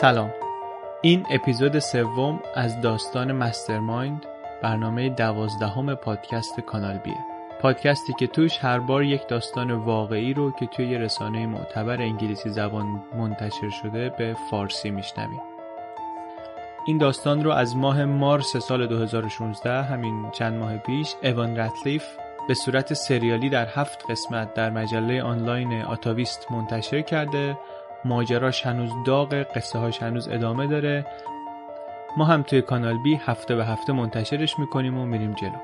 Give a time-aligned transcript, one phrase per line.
[0.00, 0.30] سلام.
[1.02, 4.26] این اپیزود سوم از داستان مسترمایند
[4.62, 7.16] برنامه دوازدهم پادکست کانال بیه
[7.60, 13.02] پادکستی که توش هر بار یک داستان واقعی رو که توی رسانه معتبر انگلیسی زبان
[13.18, 15.40] منتشر شده به فارسی میشنویم.
[16.86, 22.04] این داستان رو از ماه مارس سال 2016 همین چند ماه پیش اوان رتلیف
[22.48, 27.56] به صورت سریالی در هفت قسمت در مجله آنلاین آتاویست منتشر کرده
[28.04, 31.06] ماجراش هنوز داغ قصه هاش هنوز ادامه داره.
[32.16, 35.58] ما هم توی کانال بی هفته به هفته منتشرش می‌کنیم و میریم جلو.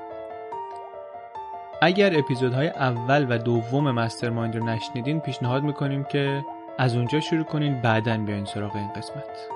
[1.81, 6.45] اگر اپیزودهای اول و دوم مسترمایند رو نشنیدین پیشنهاد می‌کنیم که
[6.77, 9.47] از اونجا شروع کنین بعدا بیاین سراغ این قسمت.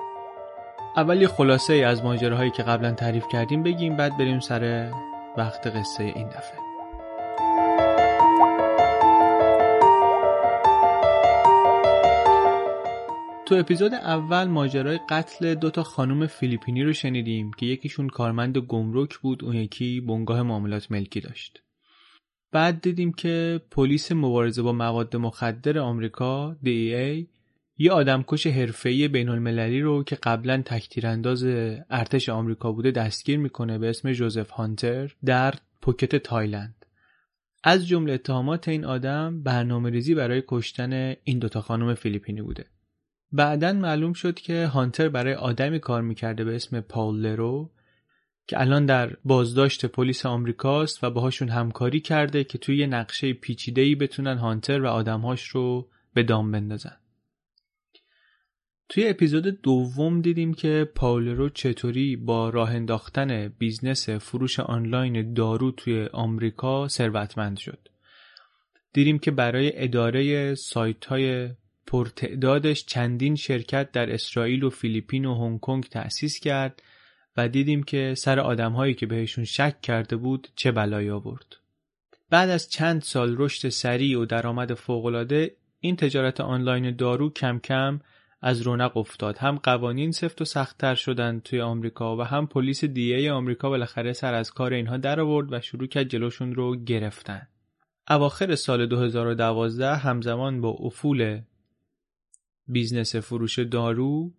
[0.96, 4.90] اول یه خلاصه ای از ماجراهایی که قبلا تعریف کردیم بگیم بعد بریم سر
[5.36, 6.61] وقت قصه این دفعه.
[13.52, 19.18] تو اپیزود اول ماجرای قتل دو تا خانم فیلیپینی رو شنیدیم که یکیشون کارمند گمرک
[19.18, 21.62] بود اون یکی بنگاه معاملات ملکی داشت.
[22.52, 27.26] بعد دیدیم که پلیس مبارزه با مواد مخدر آمریکا DEA
[27.78, 31.44] یه آدمکش حرفه‌ای بین المللی رو که قبلا تکتیرانداز
[31.90, 36.86] ارتش آمریکا بوده دستگیر می‌کنه به اسم جوزف هانتر در پوکت تایلند.
[37.64, 42.64] از جمله اتهامات این آدم برنامه ریزی برای کشتن این دوتا خانم فیلیپینی بوده.
[43.32, 47.70] بعدا معلوم شد که هانتر برای آدمی کار می‌کرده به اسم پاول لرو
[48.46, 53.94] که الان در بازداشت پلیس آمریکاست و باهاشون همکاری کرده که توی یه نقشه پیچیده‌ای
[53.94, 56.96] بتونن هانتر و آدمهاش رو به دام بندازن.
[58.88, 65.70] توی اپیزود دوم دیدیم که پاول لرو چطوری با راه انداختن business فروش آنلاین دارو
[65.70, 67.88] توی آمریکا ثروتمند شد.
[68.92, 71.48] دیدیم که برای اداره سایت های
[71.92, 76.82] پرتعدادش چندین شرکت در اسرائیل و فیلیپین و هنگ کنگ تأسیس کرد
[77.36, 81.56] و دیدیم که سر آدمهایی که بهشون شک کرده بود چه بلایی آورد.
[82.30, 88.00] بعد از چند سال رشد سریع و درآمد فوق‌العاده این تجارت آنلاین دارو کم کم
[88.40, 93.32] از رونق افتاد هم قوانین سفت و سختتر شدند توی آمریکا و هم پلیس دیه
[93.32, 97.48] آمریکا بالاخره سر از کار اینها در آورد و شروع کرد جلوشون رو گرفتن
[98.10, 101.40] اواخر سال 2012 همزمان با افول
[102.72, 104.32] business فروش دارو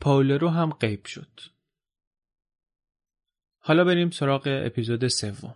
[0.00, 1.40] پاول لرو هم غیب شد.
[3.58, 5.54] حالا بریم سراغ اپیزود سوم.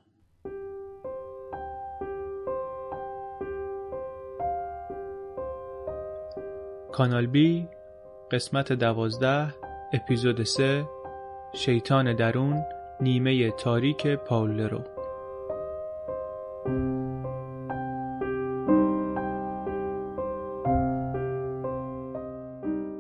[6.93, 7.69] کانال بی
[8.31, 9.55] قسمت دوازده
[9.93, 10.89] اپیزود سه
[11.55, 12.65] شیطان درون
[13.01, 14.96] نیمه تاریک پاولرو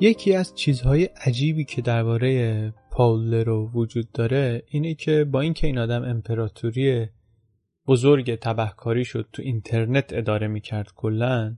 [0.07, 6.03] یکی از چیزهای عجیبی که درباره پاولرو وجود داره اینه که با اینکه این آدم
[6.03, 7.07] امپراتوری
[7.87, 11.57] بزرگ تبهکاری شد تو اینترنت اداره می‌کرد کلا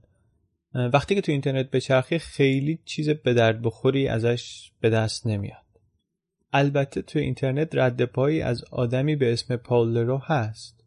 [0.73, 5.65] وقتی که تو اینترنت بچرخی خیلی چیز به درد بخوری ازش به دست نمیاد.
[6.53, 10.83] البته تو اینترنت رد پایی از آدمی به اسم پاولرو هست.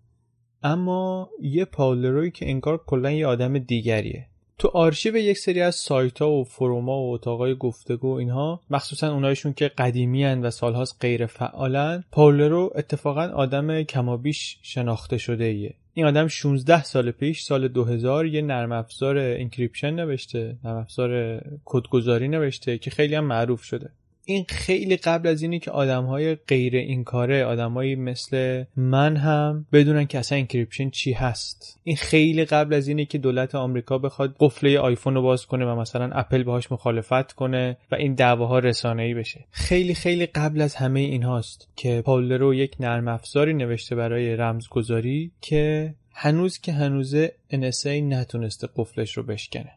[0.63, 4.32] اما یه پاولروی که انگار کلا یه آدم دیگریه.
[4.63, 9.13] تو آرشیو یک سری از سایت ها و forum ا و اتاقای گفتگو اینها مخصوصا
[9.13, 16.07] اونایشون که قدیمی و سالهاست غیر فعالن پاولرو اتفاقا آدم کمابیش شناخته شده ایه این
[16.07, 22.79] آدم 16 سال پیش سال 2000 یه نرم افزار encryption نوشته نرم افزار کدگذاری نوشته
[22.79, 23.91] که خیلی هم معروف شده.
[24.25, 29.67] این خیلی قبل از اینی که آدم های غیر این کاره آدمایی مثل من هم
[29.73, 31.81] بدونن که اصلا encryption چی هست.
[31.85, 35.81] این خیلی قبل از اینی که دولت آمریکا بخواد قفله آیفون رو باز کنه و
[35.81, 38.61] مثلا اپل باهاش مخالفت کنه و این دعواها
[38.99, 39.45] ای بشه.
[39.51, 45.33] خیلی خیلی قبل از همه این هاست که پاولرو یک نرم افزاری نوشته برای رمزگذاری
[45.41, 49.71] که هنوز که هنوزه NSA نتونسته قفلش رو بشکنه.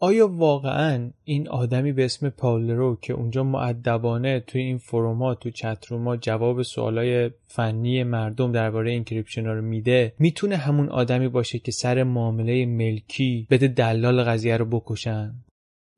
[0.00, 5.50] آیا واقعا این آدمی به اسم پاولرو که اونجا مؤدبانه توی این forum ا تو
[5.50, 11.58] chat room ا جواب سوالای فنی مردم درباره encryption رو میده می‌تونه همون آدمی باشه
[11.58, 15.34] که سر معامله ملکی بده دلال قضیه رو بکشن؟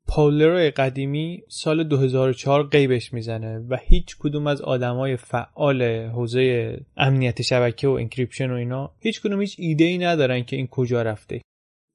[0.07, 7.87] پاولرو قدیمی سال 2004 غیبش می‌زنه و هیچ کدوم از آدمای فعال حوزه امنیت شبکه
[7.87, 11.41] و encryption و اینا هیچ کدوم هیچ ایده ای ندارن که این کجا رفته.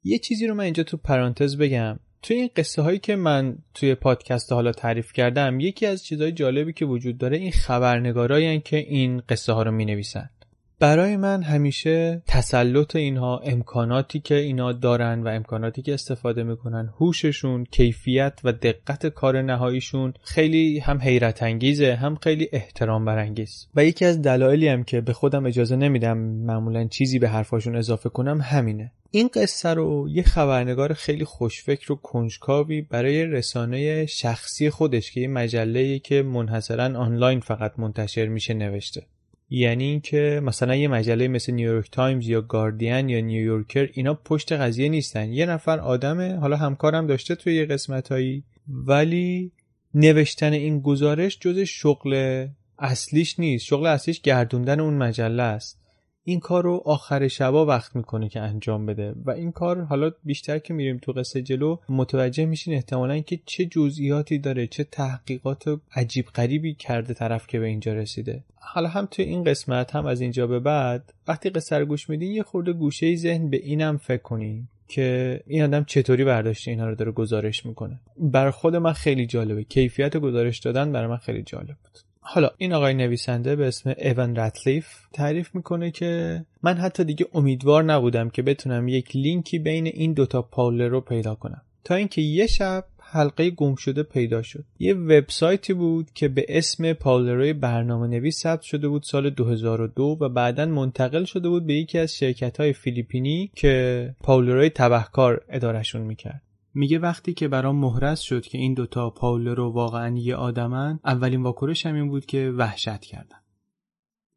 [0.05, 1.99] یه چیزی رو من اینجا تو پرانتز بگم.
[2.23, 6.73] توی این قصه هایی که من توی پادکست حالا تعریف کردم یکی از چیزهای جالبی
[6.73, 10.31] که وجود داره این خبرنگارایی که این قصه ها رو می نویسن
[10.79, 17.65] برای من همیشه تسلط اینها امکاناتی که اینا دارن و امکاناتی که استفاده می‌کنن هوششون
[17.65, 23.67] کیفیت و دقت کار نهاییشون خیلی هم حیرت انگیزه هم خیلی احترام برانگیز.
[23.75, 28.09] و یکی از دلایلی هم که به خودم اجازه نمیدم معمولا چیزی به حرفاشون اضافه
[28.09, 28.93] کنم همینه.
[29.11, 35.29] این قصه رو یه خبرنگار خیلی خوشفکر و کنجکاوی برای رسانه شخصی خودش که یه
[35.29, 39.03] مجله که منحصرا آنلاین فقط منتشر میشه نوشته.
[39.50, 44.88] یعنی اینکه مثلا یه مجله مثل نیویورک تایمز یا گاردین یا نیویورکر اینا پشت قضیه
[44.88, 45.32] نیستن.
[45.32, 49.52] یه نفر آدمه حالا همکارم داشته توی یه قسمتایی ولی
[49.94, 52.46] نوشتن این گزارش جز شغل
[52.79, 53.64] اصلیش نیست.
[53.64, 55.84] شغل اصلیش گردوندن اون مجله است.
[56.26, 59.15] این کار رو آخر شبا وقت می‌کنه که انجام بده.
[59.25, 63.65] و این کار حالا بیشتر که میریم تو قصه جلو متوجه میشین احتمالا که چه
[63.65, 65.65] جزئیاتی داره چه تحقیقات
[65.97, 68.44] عجیب غریبی کرده طرف که به اینجا رسیده.
[68.56, 72.32] حالا هم تو این قسمت هم از اینجا به بعد وقتی قصه رو گوش میدین
[72.32, 76.94] یه خورده گوشه ذهن به اینم فکر کنین که این آدم چطوری برداشته اینا رو
[76.94, 78.00] داره گزارش می‌کنه.
[78.19, 79.65] بر خود من خیلی جالبه.
[79.65, 81.99] کیفیت گزارش دادن برای من خیلی جالب بود.
[82.26, 87.85] حالا این آقای نویسنده به اسم ایون رتلیف تعریف می‌کنه که من حتی دیگه امیدوار
[87.85, 91.62] نبودم که بتونم یک لینکی بین این دوتا پاولر رو پیدا کنم.
[91.85, 94.65] تا اینکه یه شب حلقه گم شده پیدا شد.
[94.79, 100.29] یه وبسایتی بود که به اسم پاولروی برنامه نویس ثبت شده بود سال 2002 و
[100.29, 106.43] بعدا منتقل شده بود به یکی از شرکت های فیلیپینی که پاولروی تبهکار ادارشون می‌کرد.
[106.75, 111.87] میگه وقتی که برام محرز شد که این دوتا پاولرو واقعا یه آدمن اولین واکنش
[111.87, 113.44] این بود که وحشت کردم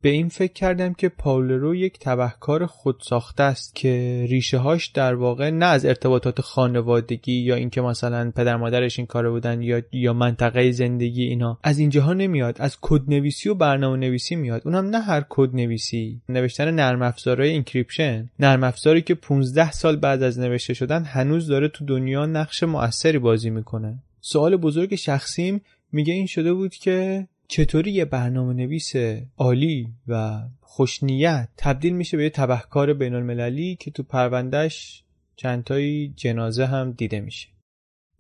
[0.08, 5.50] به این فکر کردم که پاولرو یک تبهکار خودساخته است که ریشه هاش در واقع
[5.50, 10.72] نه از ارتباطات خانوادگی یا اینکه مثلا پدر مادرش این کار بودن یا یا منطقه
[10.72, 11.60] زندگی اینا.
[11.64, 12.56] از اینجاها نمیاد.
[12.60, 14.62] از کد نویسی و برنامه نویسی میاد.
[14.66, 20.24] اونم نه هر کد نویسی نوشتن نرم افزارهای encryption نرم افزاری که 15 سال بعد
[20.24, 24.00] از نوشته شدن هنوز داره تو دنیا نقش موثری بازی می‌کنه.
[24.22, 25.62] سوال بزرگ شخصیم
[25.92, 28.94] میگه این شده بود که چطوری یه برنامه نویس
[29.38, 35.04] عالی و خوش‌نیت تبدیل میشه به یه تبهکار بین المللی که تو پروندهش
[35.36, 37.48] چندتایی جنازه هم دیده میشه.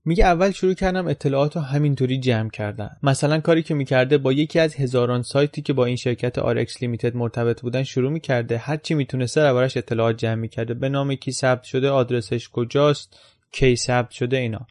[0.05, 2.89] میگه اول شروع کردم اطلاعات رو همینطوری جمع کردن.
[3.03, 7.15] مثلا کاری که می‌کرده با یکی از هزاران سایتی که با این شرکت RX Limited
[7.15, 8.57] مرتبط بودن شروع می‌کرده.
[8.57, 10.73] هرچی می‌تونسته دربارش اطلاعات جمع می‌کرده.
[10.73, 13.19] به نام کی ثبت شده آدرسش کجاست
[13.51, 14.67] کی ثبت شده اینا.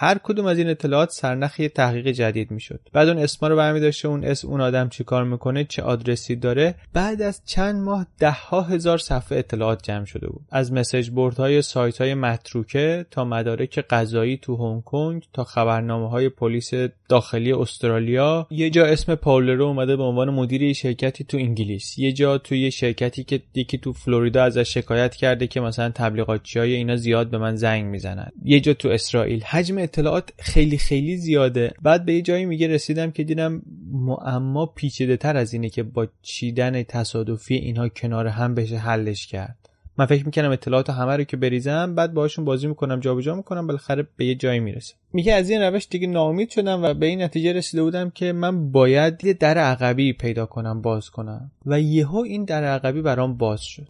[0.00, 2.80] هر کدوم از این اطلاعات سرنخ یه تحقیق جدید می‌شد.
[2.92, 6.74] بعد اون اسما رو برمی داشته اون اسم اون آدم چیکار می‌کنه چه آدرسی داره.
[6.92, 10.40] بعد از چند ماه ده ها هزار صفحه اطلاعات جمع شده بود.
[10.50, 16.08] از مسیج بورد های سایت های متروکه تا مدارک قضایی تو هنگ کنگ تا خبرنامه
[16.08, 16.70] های پلیس
[17.08, 18.46] داخلی استرالیا.
[18.50, 21.98] یه جا اسم پاولرو اومده به عنوان مدیر شرکتی تو انگلیس.
[21.98, 26.58] یه جا تو یه شرکتی که یکی تو فلوریدا ازش شکایت کرده که مثلا تبلیغاتچی
[26.58, 28.30] های اینا زیاد به من زنگ می‌زنن.
[28.44, 29.42] یه جا تو اسرائیل.
[29.44, 31.72] حجم اطلاعات خیلی خیلی زیاده.
[31.82, 33.62] بعد به یه جایی میگه رسیدم که دیدم
[33.92, 39.56] معما پیچیده تر از اینه که با چیدن تصادفی اینها کنار هم بشه حلش کرد.
[39.98, 44.06] من فکر می‌کنم اطلاعات همه رو که بریزم بعد باهاشون بازی می‌کنم جابجا می‌کنم بالاخره
[44.16, 47.52] به یه جایی می‌رسه میگه از این روش دیگه ناامید شدم و به این نتیجه
[47.52, 51.50] رسیده بودم که من باید یه در عقبی پیدا کنم باز کنم.
[51.66, 53.88] و یهو این در عقبی برام باز شد.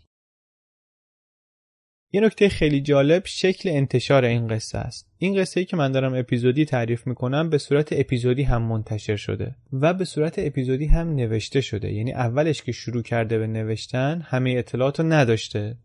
[2.13, 5.09] یه نکته خیلی جالب شکل انتشار این قصه است.
[5.19, 9.55] این قصه ای که من دارم اپیزودی تعریف می‌کنم به صورت اپیزودی هم منتشر شده
[9.73, 11.93] و به صورت اپیزودی هم نوشته شده.
[11.93, 15.77] یعنی اولش که شروع کرده به نوشتن همه اطلاعات رو نداشته.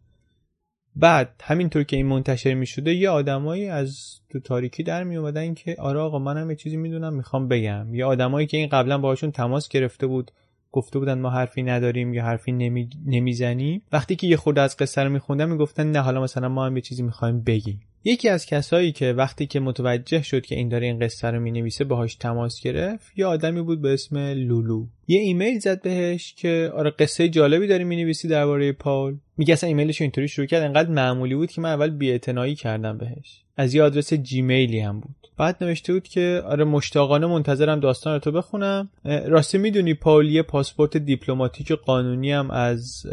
[0.96, 5.54] بعد همینطور که این منتشر می شده یه آدمایی از تو تاریکی در می اومدن
[5.54, 9.32] که آره آقا منم یه چیزی می‌دونم می‌خوام بگم یه آدمایی که این قبلا باهاشون
[9.32, 10.32] تماس گرفته بود
[10.74, 12.90] گفته بودن ما حرفی نداریم یا حرفی نمی...
[13.06, 13.82] نمی‌زنیم.
[13.92, 16.82] وقتی که یه خورده از قصه رو میخوندم می‌گفتن نه حالا مثلا ما هم یه
[16.82, 17.82] چیزی می‌خوایم بگیم.
[18.06, 21.84] یکی از کسایی که وقتی که متوجه شد که این داره این قصه رو می‌نویسه
[21.84, 24.86] باهاش تماس گرفت یه آدمی بود به اسم لولو.
[25.08, 30.02] یه ایمیل زد بهش که آره قصه جالبی داری می‌نویسی درباره پاول میگه اصلا ایمیلش
[30.02, 33.44] اینطوری شروع کرد انقدر معمولی بود که من اول بی‌اعتنایی کردم بهش.
[33.58, 35.16] از یه آدرس جیمیلی هم بود.
[35.38, 38.90] بعد نوشته بود که آره مشتاقانه منتظرم داستان تو بخونم.
[39.06, 43.06] راستی می‌دونی پاول یه پاسپورت دیپلماتیک قانونی هم از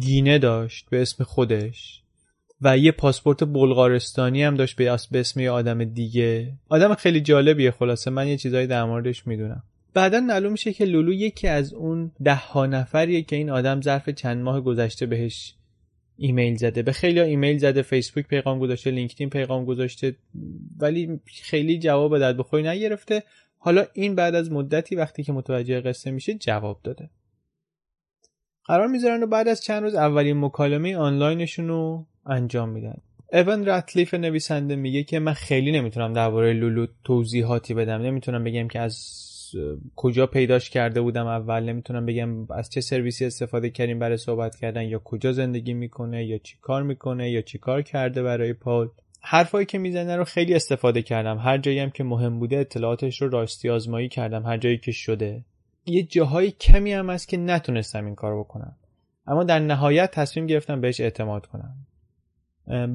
[0.00, 2.03] گینه داشت به اسم خودش.
[2.64, 4.76] و یه پاسپورت بلغارستانی هم داشت
[5.10, 6.52] به اسم یه آدم دیگه.
[6.68, 9.62] آدم خیلی جالبیه خلاصه من یه چیزایی در موردش می‌دونم.
[9.94, 14.08] بعدا معلوم میشه که لولو یکی از اون ده ها نفریه که این آدم ظرف
[14.08, 15.54] چند ماه گذشته بهش
[16.16, 16.82] ایمیل زده.
[16.82, 20.16] به خیلیا ایمیل زده فیسبوک پیغام گذاشته لینکدین پیغام گذاشته
[20.78, 23.22] ولی خیلی جواب درد بخوری نگرفته.
[23.58, 27.10] حالا این بعد از مدتی وقتی که متوجه قصه میشه جواب داده.
[28.64, 32.96] قرار می‌ذارن و بعد از چند روز اولین مکالمه آنلاینشون رو انجام میدن.
[33.32, 38.02] اون رتلیف نویسنده میگه که من خیلی نمی‌تونم درباره لولو توضیحاتی بدم.
[38.02, 39.20] نمی‌تونم بگم که از
[39.96, 41.62] کجا پیداش کرده بودم اول.
[41.62, 46.38] نمی‌تونم بگم از چه سرویسی استفاده کردیم برای صحبت کردن یا کجا زندگی می‌کنه یا
[46.38, 48.88] چی کار می‌کنه یا چی کار کرده برای پال.
[49.20, 51.38] حرفایی که می‌زنه رو خیلی استفاده کردم.
[51.38, 54.46] هر جایی هم که مهم بوده اطلاعاتش رو راستی آزمایی کردم.
[54.46, 55.44] هر جایی که شده.
[55.86, 58.76] یه جاهای کمی هم هست که نتونستم این کار بکنم.
[59.26, 61.74] اما در نهایت تصمیم گرفتم بهش اعتماد کنم.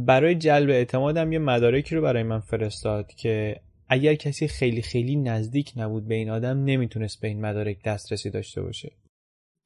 [0.05, 5.73] برای جلب اعتمادم یه مدارکی رو برای من فرستاد که اگر کسی خیلی خیلی نزدیک
[5.75, 8.91] نبود به این آدم نمی‌تونست به این مدارک دسترسی داشته باشه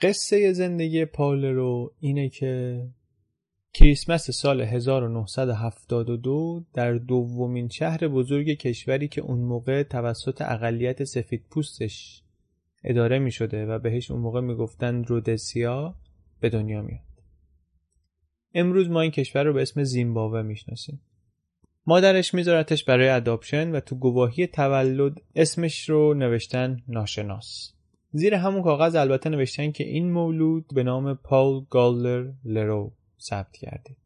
[0.01, 2.83] قصه زندگی پاول رو اینه که
[3.73, 12.23] کریسمس سال 1972 در دومین شهر بزرگ کشوری که اون موقع توسط اقلیت سفید پوستش
[12.83, 15.95] اداره می شده و بهش اون موقع می‌گفتن رودسیا
[16.39, 17.12] به دنیا میاد.
[18.53, 21.01] امروز ما این کشور رو به اسم زیمبابوه می‌شناسیم.
[21.85, 27.73] مادرش میذارتش برای اداپشن و تو گواهی تولد اسمش رو نوشتن ناشناس.
[28.11, 33.97] زیر همون کاغذ البته نوشتن که این مولود به نام پاول گالر لرو ثبت کردید.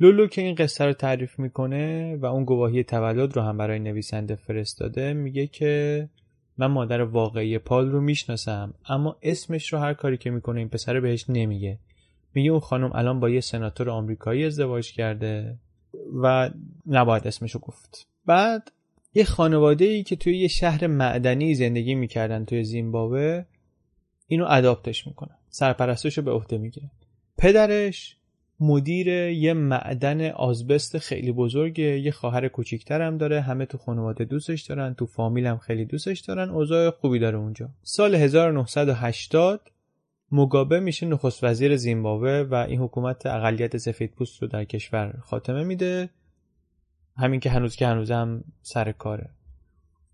[0.00, 4.34] لولو که این قصه رو تعریف می‌کنه و اون گواهی تولد رو هم برای نویسنده
[4.34, 6.08] فرستاده میگه که
[6.58, 11.00] من مادر واقعی پال رو می‌شناسم اما اسمش رو هر کاری که می‌کنه این پسر
[11.00, 11.78] بهش نمیگه
[12.34, 15.58] میگه اون خانم الان با یه سناتور آمریکایی ازدواج کرده
[16.22, 16.50] و
[16.86, 18.06] نباید اسمشو گفت.
[18.26, 18.72] بعد
[19.14, 23.44] یه خانواده ای که توی یه شهر معدنی زندگی می‌کردن توی زیمبابوه
[24.26, 25.36] اینو اداپتش می‌کنن.
[25.50, 26.90] سرپرستش رو به عهده می‌گیره
[27.38, 28.16] پدرش
[28.60, 34.94] مدیر یه معدن آزبست خیلی بزرگه یه خواهر کوچیکتر داره همه تو خانواده دوستش دارن
[34.94, 37.68] تو فامیل هم خیلی دوستش دارن اوضاع خوبی داره اونجا.
[37.82, 39.70] سال 1980
[40.32, 45.64] مگابه میشه نخست وزیر زیمبابوه و این حکومت اقلیت سفید پوست رو در کشور خاتمه
[45.64, 46.10] میده.
[47.16, 49.30] همین که هنوز که هنوز هم سر کاره.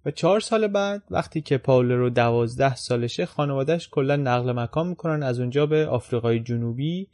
[0.05, 5.23] و چهار سال بعد وقتی که پاول رو دوازده سالشه خانوادهش کلا نقل مکان می‌کنن.
[5.23, 7.09] از اونجا به آفریقای جنوبی.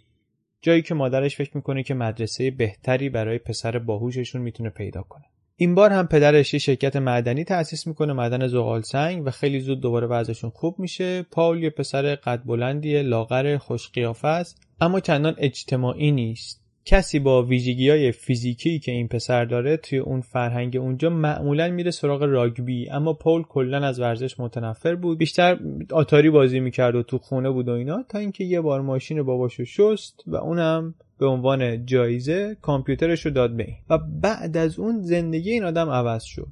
[0.62, 5.24] جایی که مادرش فکر می‌کنه که مدرسه بهتری برای پسر باهوششون می‌تونه پیدا کنه.
[5.56, 9.80] این بار هم پدرش یه شرکت معدنی تأسیس می‌کنه معدن زغال سنگ و خیلی زود
[9.80, 11.22] دوباره وضعشون خوب میشه.
[11.22, 16.64] پاول یه پسر قد بلندی لاغر خوش قیافه است اما چندان اجتماعی نیست.
[16.84, 21.90] کسی با ویژگی های فیزیکی که این پسر داره توی اون فرهنگ اونجا معمولا میره
[21.90, 25.18] سراغ راگبی اما پول کلا از ورزش متنفر بود.
[25.18, 25.58] بیشتر
[25.92, 29.64] آتاری بازی می‌کرد و تو خونه بود و اینا تا اینکه یه بار ماشین باباشو
[29.64, 33.76] شست و اونم به عنوان جایزه کامپیوترش رو داد به این.
[33.90, 36.48] و بعد از اون زندگی این آدم عوض شد.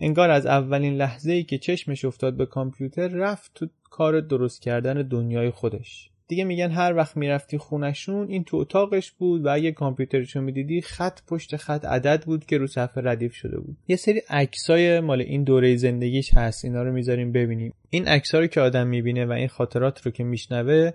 [0.00, 5.02] انگار از اولین لحظه ای که چشمش افتاد به کامپیوتر رفت تو کار درست کردن
[5.02, 6.10] دنیای خودش.
[6.28, 11.20] دیگه میگن هر وقت می‌رفتی خونشون این تو اتاقش بود و اگه کامپیوترشو می‌دیدی خط
[11.26, 13.76] پشت خط عدد بود که رو صفحه ردیف شده بود.
[13.88, 17.74] یه سری عکسای مال این دوره زندگیش هست اینا رو می‌ذاریم ببینیم.
[17.90, 20.90] این عکسا رو که آدم می‌بینه و این خاطرات رو که میشنوه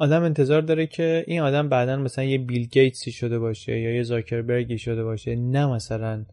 [0.00, 4.02] آدم انتظار داره که این آدم بعدا مثلا یه بیل گیتسی شده باشه یا یه
[4.02, 6.24] زاکربرگی شده باشه نه مثلا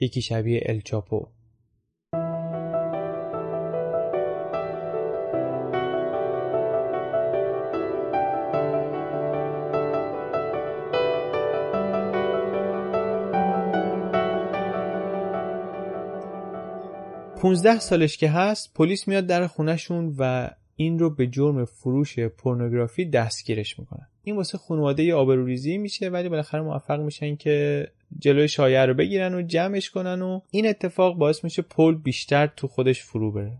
[0.00, 1.26] یکی شبیه الچاپو
[17.40, 20.50] 15 سالش که هست پلیس میاد در خونهشون و
[20.80, 24.06] این رو به جرم فروش پورنوگرافی دستگیرش می‌کنن.
[24.22, 27.86] این واسه خانواده آبروریزی میشه ولی بالاخره موفق میشن که
[28.18, 32.68] جلوی شایعه رو بگیرن و جمعش کنن و این اتفاق باعث میشه پول بیشتر تو
[32.68, 33.58] خودش فرو بره.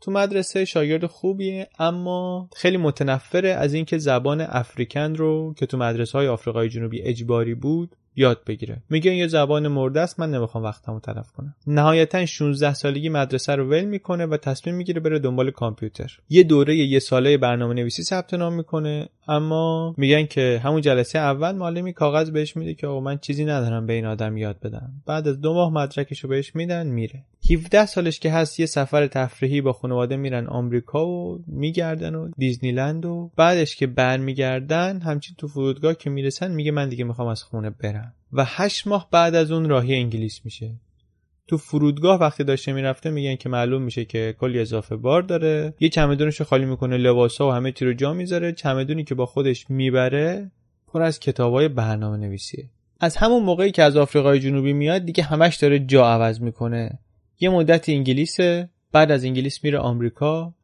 [0.00, 6.18] تو مدرسه شاگرد خوبیه اما خیلی متنفره از اینکه زبان افریکن رو که تو مدرسه
[6.18, 8.82] های آفریقای جنوبی اجباری بود یاد بگیره.
[8.90, 11.54] میگه یه زبان مرده است من نمی‌خوام وقتمو تلف کنم.
[11.66, 16.18] نهایتا 16 سالگی مدرسه رو ول می‌کنه و تصمیم می‌گیره بره دنبال کامپیوتر.
[16.28, 21.52] یه دوره یه ساله برنامه نویسی ثبت نام می‌کنه اما میگن که همون جلسه اول
[21.52, 24.92] معلمی کاغذ بهش میده که آقا من چیزی ندارم به این آدم یاد بدم.
[25.06, 27.24] بعد از دو ماه مدرکشو بهش میدن میره.
[27.50, 33.06] 17 سالش که هست یه سفر تفریحی با خانواده میرن آمریکا و میگردن و دیزنیلند
[33.06, 37.70] و بعدش که برمیگردن همچین تو فرودگاه که می‌رسن میگه من دیگه می‌خوام از خونه
[37.70, 37.99] برم.
[38.32, 40.74] و هشت ماه بعد از اون راهی انگلیس میشه.
[41.48, 45.74] تو فرودگاه وقتی داشته می‌رفته میگن که معلوم میشه که کلی اضافه بار داره.
[45.80, 48.52] یه چمدونش خالی می‌کنه لباسا و همه چی رو جا می‌ذاره.
[48.52, 50.50] چمدونی که با خودش می‌بره
[50.86, 55.56] پر از کتابای برنامه نویسیه از همون موقعی که از آفریقای جنوبی میاد دیگه همش
[55.56, 56.98] داره جا عوض می‌کنه.
[57.40, 60.54] یه مدت انگلیسه بعد از انگلیس میره آمریکا.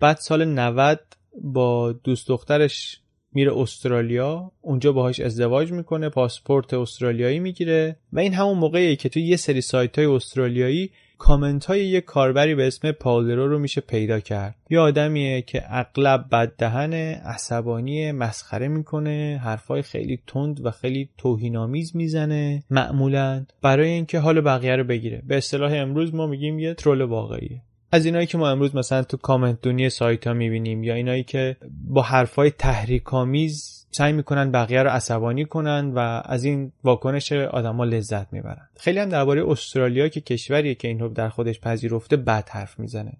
[0.00, 1.00] بعد سال 90
[1.42, 3.00] با دوست دخترش
[3.34, 9.22] میره استرالیا اونجا باهاش ازدواج می‌کنه پاسپورت استرالیایی می‌گیره و این همون موقعیه که توی
[9.22, 14.20] یه سری سایت های استرالیایی کامنت های یه کاربری به اسم پالرو رو میشه پیدا
[14.20, 14.54] کرد.
[14.70, 22.62] یه آدمیه که اغلب بددهنه عصبانی مسخره می‌کنه حرفای خیلی تند و خیلی توهینآمیز می‌زنه
[22.70, 25.22] معمولا برای اینکه حال بقیه رو بگیره.
[25.26, 27.62] به اصطلاح امروز ما میگیم یه ترول واقعیه.
[27.94, 31.56] از اینایی که ما امروز مثلا تو کامنت دونی سایت ها می‌بینیم یا اینایی که
[31.84, 38.32] با حرفای تحریکامیز سعی می‌کنن بقیه رو عصبانی کنن و از این واکنش آدما لذت
[38.32, 38.68] می‌برن.
[38.76, 43.12] خیلی هم درباره استرالیا که کشوریه که این رو در خودش پذیرفته بد حرف می‌زنه.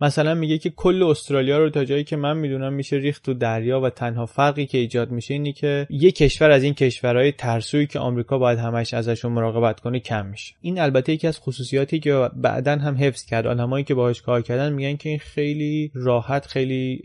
[0.00, 3.80] مثلا میگه که کل استرالیا رو تا جایی که من می‌دونم میشه ریخت تو دریا
[3.80, 7.98] و تنها فرقی که ایجاد میشه اینی که یه کشور از این کشورهای ترسویی که
[7.98, 10.54] آمریکا باید همش ازشون مراقبت کنه کم میشه.
[10.60, 13.46] این البته یکی از خصوصیاتی که بعدا هم حفظ کرد.
[13.46, 17.02] آدمایی که باهاش کار کردن میگن که این خیلی راحت خیلی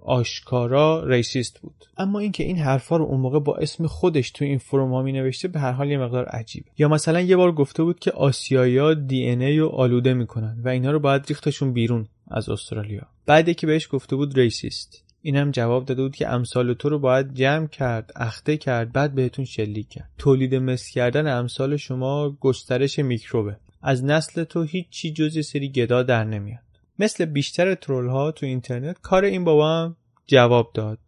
[0.00, 1.74] آشکارا racist بود.
[1.98, 5.12] اما اینکه این حرفا رو اون موقع با اسم خودش تو این forum ها می
[5.12, 6.66] نوشته به هر حال یه مقدار عجیبه.
[6.78, 11.00] یا مثلا یه بار گفته بود که آسیایا DNA رو آلوده می‌کنن و اینا رو
[11.00, 12.06] باید ریختشون بیرون.
[12.30, 13.02] از استرالیا.
[13.26, 15.02] بعد که بهش گفته بود racist.
[15.22, 19.44] اینم جواب داده بود که امثال تو رو باید جمع کرد اخته کرد بعد بهتون
[19.44, 20.10] شلیک کرد.
[20.18, 23.56] تولید مثل کردن امثال شما گسترش میکروبه.
[23.82, 26.60] از نسل تو هیچی جز سری گدا در نمیاد.
[26.98, 30.98] مثل بیشتر ترول ها تو اینترنت کار این بابا هم جواب داد.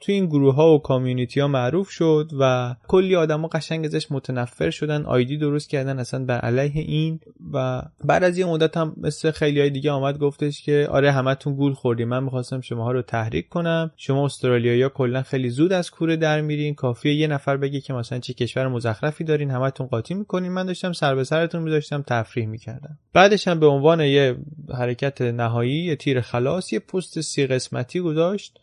[0.00, 4.70] تو این گروه ها و کامیونیتی ها معروف شد و کلی آدما قشنگ ازش متنفر
[4.70, 7.20] شدن آیدی درست کردن اصلا بر علیه این
[7.52, 11.54] و بعد از یه مدت هم مثل خیلی های دیگه آمد گفتش که آره همتون
[11.54, 13.90] گول خوردیم من می‌خواستم شماها رو تحریک کنم.
[13.96, 16.74] شما استرالیایی کلا خیلی زود از کوره در میرین.
[16.74, 20.52] کافیه یه نفر بگه که مثلا چه کشور مزخرفی دارین همتون قاطی می‌کنین.
[20.52, 22.98] من داشتم سر به سرتون میذاشتم تفریح می‌کردم.
[23.12, 24.36] بعدش هم به عنوان یه
[24.78, 28.60] حرکت نهایی یه تیر خلاص یه پست سی قسمتی گذاشت.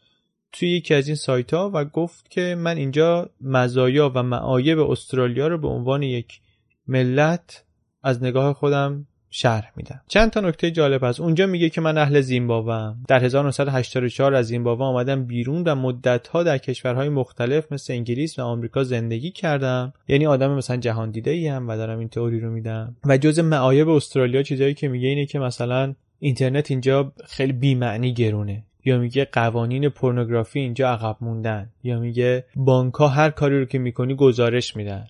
[0.52, 5.48] توی یکی از این سایت ها و گفت که من اینجا مزایا و معایب استرالیا
[5.48, 6.42] رو به عنوان یک
[6.88, 7.66] ملت
[8.04, 10.02] از نگاه خودم شرح میدم.
[10.08, 11.20] چند تا نکته جالب هست.
[11.20, 16.44] اونجا میگه که من اهل زیمبابوم در 1984 از زیمبابوه آمدم بیرون و مدت ها
[16.44, 19.94] در کشورهای مختلف مثل انگلیس و آمریکا زندگی کردم.
[20.08, 22.96] یعنی آدم مثلا جهان دیده ای هم و دارم این تئوری رو میدم.
[23.06, 28.64] و جز معایب استرالیا چیزایی که میگه اینه که مثلا اینترنت اینجا خیلی بی‌معنی گرونه.
[28.86, 34.16] یا میگه قوانین پورنوگرافی اینجا عقب موندن یا میگه بانک هر کاری رو که می‌کنی
[34.16, 35.08] گزارش میدن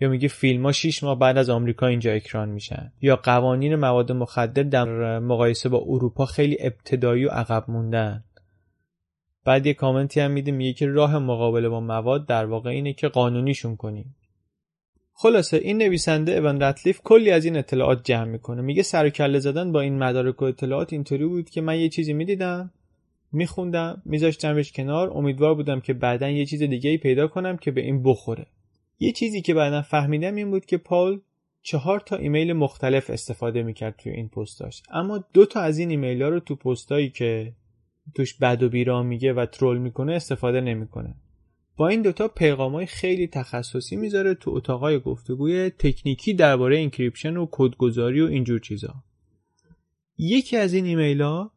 [0.00, 4.12] یا میگه فیلم ها 6 ماه بعد از آمریکا اینجا اکران میشن یا قوانین مواد
[4.12, 8.24] مخدر در مقایسه با اروپا خیلی ابتدایی و عقب موندن.
[9.44, 13.08] بعد یه کامنتی هم میده میگه که راه مقابله با مواد در واقع اینه که
[13.08, 14.16] قانونیشون کنیم.
[15.12, 18.62] خلاصه این نویسنده اون رتلیف کلی از این اطلاعات جمع می‌کنه.
[18.62, 22.12] میگه سر کله زدن با این مدارک و اطلاعات اینطوری بود که من یه چیزی
[22.12, 22.70] می‌دیدم.
[23.32, 25.10] میخوندم میذاشتمش کنار.
[25.10, 28.46] امیدوار بودم که بعدا یه چیز دیگه ای پیدا کنم که به این بخوره.
[28.98, 31.18] یه چیزی که بعدا فهمیدم این بود که پاول
[31.62, 36.22] چهار تا ایمیل مختلف استفاده می‌کرد توی این پستاش اما دو تا از این ایمیل
[36.22, 37.52] ها رو تو پستایی که
[38.14, 41.14] توش بد و بیراه میگه و troll می‌کنه استفاده نمی‌کنه.
[41.76, 47.46] با این دوتا پیغام های خیلی تخصصی می‌ذاره تو اتاقای گفتگوی تکنیکی درباره encryption و
[47.50, 48.94] کدگذاری و اینجور چیزا.
[50.18, 51.52] یکی از این ایمیل ها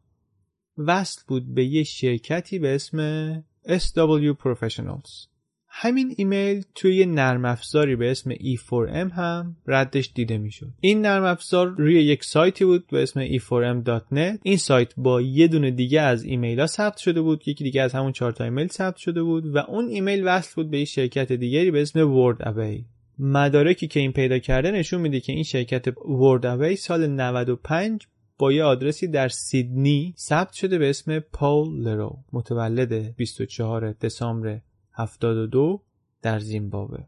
[0.78, 5.34] وصل بود به یه شرکتی به اسم SW Professionals
[5.76, 10.68] همین ایمیل توی یه نرم افزاری به اسم E4M هم ردش دیده می‌شد.
[10.80, 14.38] این نرم افزار روی یک سایتی بود به اسم e4m.net.
[14.42, 17.48] این سایت با یه دونه دیگه از ایمیل ها ثبت شده بود.
[17.48, 20.70] یکی دیگه از همون چهار تا ایمیل ثبت شده بود و اون ایمیل وصل بود
[20.70, 22.84] به یه شرکت دیگری به اسم World Away.
[23.18, 28.06] مدارکی که این پیدا کرده نشون میده که این شرکت World Away سال 95
[28.38, 34.60] با یه آدرسی در سیدنی ثبت شده به اسم پاول لرو متولد 24 دسامبر
[34.92, 35.82] 72
[36.22, 37.04] در زیمبابوه.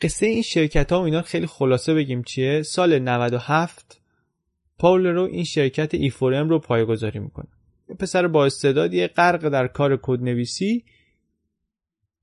[0.00, 2.62] قصه این شرکت ها و اینا خیلی خلاصه بگیم چیه.
[2.62, 4.00] سال 97
[4.78, 7.48] پاول لرو این شرکت E4M رو پایه‌گذاری می‌کنه.
[7.98, 10.84] پسر با استعدادی غرق در کار کدنویسی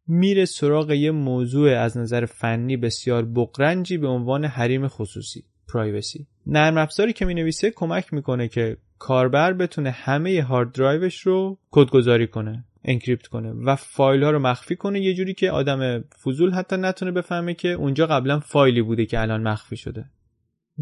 [0.08, 5.44] میره سراغ یه موضوع از نظر فنی بسیار بغرنجی به عنوان حریم خصوصی.
[5.68, 11.58] privacy نرم افزاری که می نویسه کمک می‌کنه که کاربر بتونه همه هارد درایوش رو
[11.72, 15.02] کدگذاری کنه encrypt کنه و فایل ها رو مخفی کنه.
[15.02, 19.44] یه جوری که آدم فضول حتی نتونه بفهمه که اونجا قبلا فایلی بوده که الان
[19.44, 20.06] مخفی شده.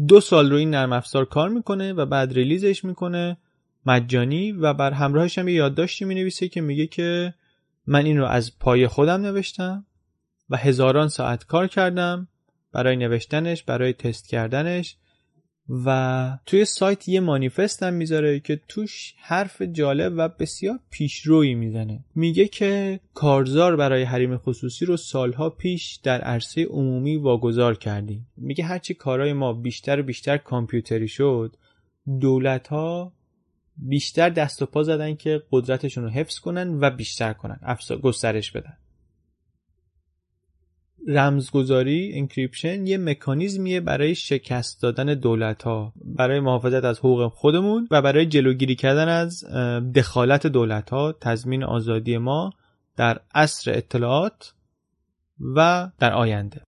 [0.08, 3.36] دو سال رو این نرم افزار کار می‌کنه و بعد ریلیزش می‌کنه
[3.86, 7.34] مجانی و بر همراهش هم یه یادداشتی می نویسه که میگه که
[7.86, 9.86] من این رو از پای خودم نوشتم
[10.50, 12.28] و هزاران ساعت کار کردم
[12.72, 14.96] برای نوشتنش برای تست کردنش
[15.86, 22.04] و توی سایت یه مانیفست هم می‌ذاره که توش حرف جالب و بسیار پیشرویی می‌زنه.
[22.14, 28.26] میگه که کارزار برای حریم خصوصی رو سالها پیش در عرصه عمومی واگذار کردیم.
[28.36, 31.56] میگه هرچی کارهای ما بیشتر و بیشتر کامپیوتری شد
[32.20, 33.12] دولت ها
[33.76, 38.76] بیشتر دست و پا زدن که قدرتشون رو حفظ کنن و بیشتر کنن گسترش بدن.
[41.08, 48.02] رمزگذاری انکریپشن یه مکانیزمیه برای شکست دادن دولت ها برای محافظت از حقوق خودمون و
[48.02, 49.44] برای جلوگیری کردن از
[49.94, 52.52] دخالت دولت ها تضمین آزادی ما
[52.96, 54.54] در عصر اطلاعات
[55.56, 56.62] و در آینده.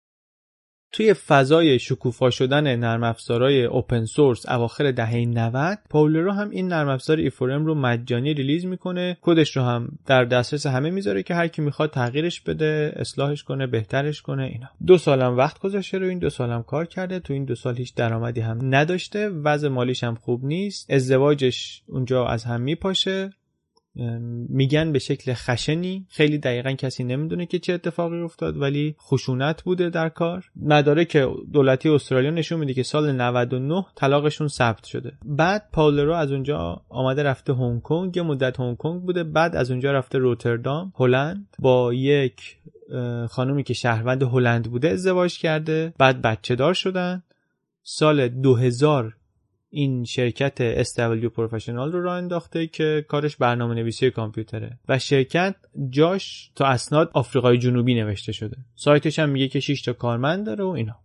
[0.91, 6.89] توی فضای شکوفا شدن نرم افزارهای اوپن سورس اواخر دهه 90 پاولرو هم این نرم
[6.89, 9.17] افزار ایفورم رو مجانی ریلیز می‌کنه.
[9.21, 13.67] کدش رو هم در دسترس همه می‌ذاره که هر کی می‌خواد تغییرش بده اصلاحش کنه
[13.67, 14.69] بهترش کنه اینا.
[14.88, 17.19] دو سالم وقت گذاشته رو این دو سالم کار کرده.
[17.19, 19.30] تو این دو سال هیچ درآمدی هم نداشته.
[19.30, 20.91] وضع مالیش هم خوب نیست.
[20.91, 23.30] ازدواجش اونجا از هم میپاشه.
[24.49, 26.06] میگن به شکل خشنی.
[26.10, 30.51] خیلی دقیقا کسی نمی‌دونه که چه اتفاقی افتاد ولی خشونت بوده در کار.
[30.56, 31.17] مدارک
[31.54, 35.13] دولتی استرالیا نشون میده که سال 99 طلاقشون ثبت شده.
[35.25, 39.23] بعد پاولرو از اونجا آمده رفته هنگ کنگ یه مدت هنگ کنگ بوده.
[39.23, 41.56] بعد از اونجا رفته روتردام هلند.
[41.60, 42.58] با یک
[43.30, 45.93] خانومی که شهروند هلند بوده ازدواج کرده.
[45.97, 47.23] بعد بچه دار شدن.
[47.84, 49.15] سال 2000
[49.73, 54.79] این شرکت SW پروفشنال رو راه انداخته که کارش برنامه نویسی کامپیوتره.
[54.89, 55.55] و شرکت
[55.89, 58.57] جاش تا اسناد آفریقای جنوبی نوشته شده.
[58.75, 60.99] سایتش هم میگه که 6 تا کارمند داره و اینا.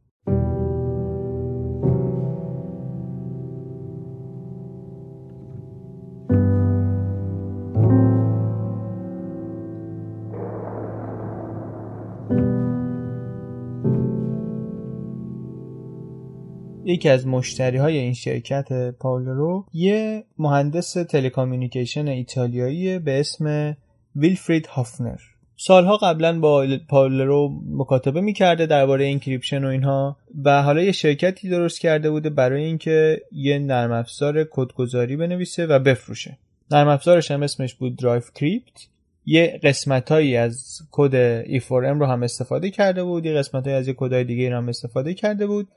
[16.86, 23.76] یکی از مشتری های این شرکت پاول لرو یه مهندس telecommunication ایتالیایی به اسم
[24.16, 25.18] ویلفرید هافنر.
[25.56, 31.48] سالها قبلا با پاول لرو مکاتبه می‌کرده درباره encryption و اینها و حالا یه شرکتی
[31.48, 36.38] درست کرده بوده برای اینکه یه نرم افزار کدگذاری بنویسه و بفروشه.
[36.70, 38.88] نرم افزارش هم اسمش بود DriveCrypt
[39.26, 44.24] یه قسمتهایی از کد E4M رو هم استفاده کرده بود یه قسمتهایی از یه کدهای
[44.24, 45.68] دیگه هم استفاده کرده بود.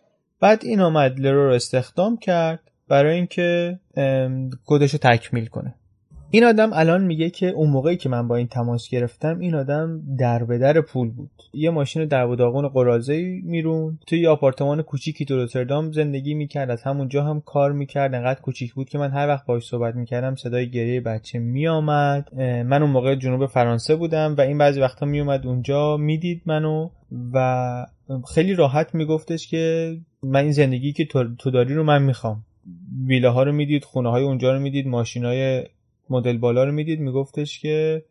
[0.42, 3.80] بعد این آمد لرو رو استخدام کرد برای اینکه
[4.66, 5.76] کدش رو تکمیل کنه.
[6.32, 10.02] این آدم الان میگه که اون موقعی که من با این تماس گرفتم این آدم
[10.20, 11.32] در به در پول بود.
[11.54, 16.70] یه ماشین در و داغون قرازه میرون توی یه آپارتمان کوچیکی تو روتردام زندگی می‌کرد.
[16.70, 18.14] از همونجا هم کار می‌کرد.
[18.14, 22.36] انقدر کوچیک بود که من هر وقت باش صحبت می‌کردم صدای گریه بچه میآمد.
[22.42, 26.90] من اون موقع جنوب فرانسه بودم و این بعضی وقتا میومد اونجا می‌دید منو
[27.34, 27.86] و
[28.34, 31.06] خیلی راحت میگفتش که من این زندگی که
[31.40, 32.46] تو داری رو من می‌خوام.
[33.06, 35.64] ویله ها رو می‌دید خونه های اونجا رو می‌دید ماشین های
[36.10, 37.00] مدل بالا رو می‌دید.
[37.00, 38.04] میگفتش که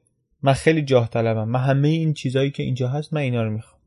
[0.42, 1.48] من خیلی جاه طلبم.
[1.48, 3.80] من همه این چیزهایی که اینجا هست من اینا رو می‌خوام.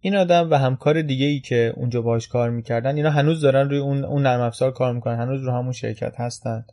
[0.00, 3.78] این آدم و همکار دیگه ای که اونجا باهاش کار می‌کردن اینا هنوز دارن روی
[3.78, 5.16] اون اون نرم افزار کار می‌کنن.
[5.16, 6.64] هنوز رو همون شرکت هستن.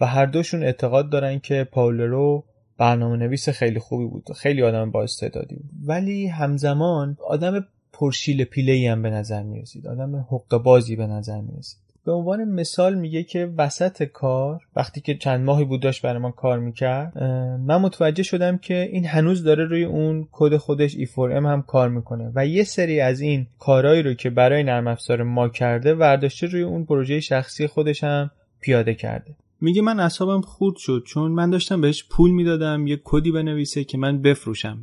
[0.00, 2.44] و هر دوشون اعتقاد دارن که پاولرو
[2.78, 4.32] برنامه نویس خیلی خوبی بود.
[4.36, 5.70] خیلی آدم با استعدادی بود.
[5.86, 7.66] ولی همزمان آدم
[7.98, 9.86] پرشیل پیله هم به نظر می‌رسید.
[9.86, 11.80] آدم حق بازی به نظر می‌رسید.
[12.04, 16.30] به عنوان مثال میگه که وسط کار وقتی که چند ماهی بود داشت برای ما
[16.30, 17.22] کار می‌کرد
[17.58, 22.32] من متوجه شدم که این هنوز داره روی اون کد خودش ای4م هم کار می‌کنه
[22.34, 26.62] و یه سری از این کارهایی رو که برای نرم افزار ما کرده ورداشته روی
[26.62, 28.30] اون پروژه شخصی خودش هم
[28.60, 29.36] پیاده کرده.
[29.60, 33.98] میگه من اعصابم خورد شد چون من داشتم بهش پول می‌دادم یه کدی بنویسه که
[33.98, 34.78] من بفروشم.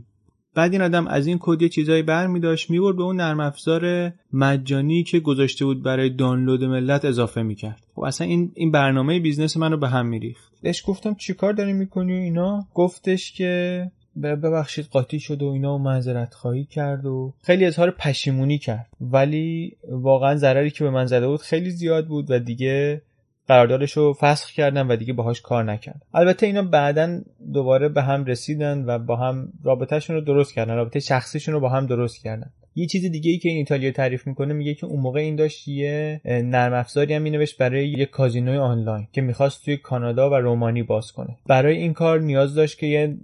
[0.55, 3.39] بعد این آدم از این کد یه چیزایی بر می داشت می‌برد به اون نرم
[3.39, 7.83] افزار مجانی که گذاشته بود برای دانلود ملت اضافه می‌کرد.
[7.95, 10.51] خب اصلا این این برنامه business منو به هم میریخت.
[10.61, 13.91] بهش گفتم چیکار داری می‌کنی اینا؟ گفتش که
[14.23, 18.87] ببخشید قاطی شد و اینا و معذرت خواهی کرد و خیلی اظهار پشیمونی کرد.
[19.01, 23.01] ولی واقعا ضرری که به من زده بود خیلی زیاد بود و دیگه
[23.47, 27.21] قراردادش رو فسخ کردن و دیگه باهاش کار نکرد البته اینا بعدا
[27.53, 30.75] دوباره به هم رسیدن و با هم رابطهشون رو درست کردن.
[30.75, 32.49] رابطه شخصیشون رو با هم درست کردن.
[32.77, 35.67] یه چیز دیگه ای که این ایتالیا تعریف می‌کنه میگه که اون موقع این داشت
[35.67, 40.83] یه نرم افزاری هم مینوشت برای یه کازینوی آنلاین که می‌خواست توی کانادا و رومانی
[40.83, 41.37] باز کنه.
[41.47, 43.15] برای این کار نیاز داشت که یه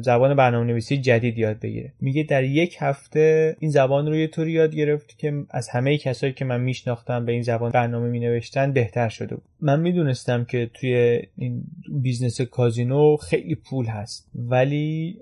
[0.00, 1.92] زبان برنامه نویسی جدید یاد بگیره.
[2.00, 6.32] میگه در یک هفته این زبان رو یه طوری یاد گرفت که از همه کسایی
[6.32, 9.44] که من میشناختم به این زبان برنامه مینوشتن بهتر شده بود.
[9.60, 11.62] من می‌دونستم که توی این
[12.02, 14.30] business کازینو خیلی پول هست.
[14.34, 15.16] ولی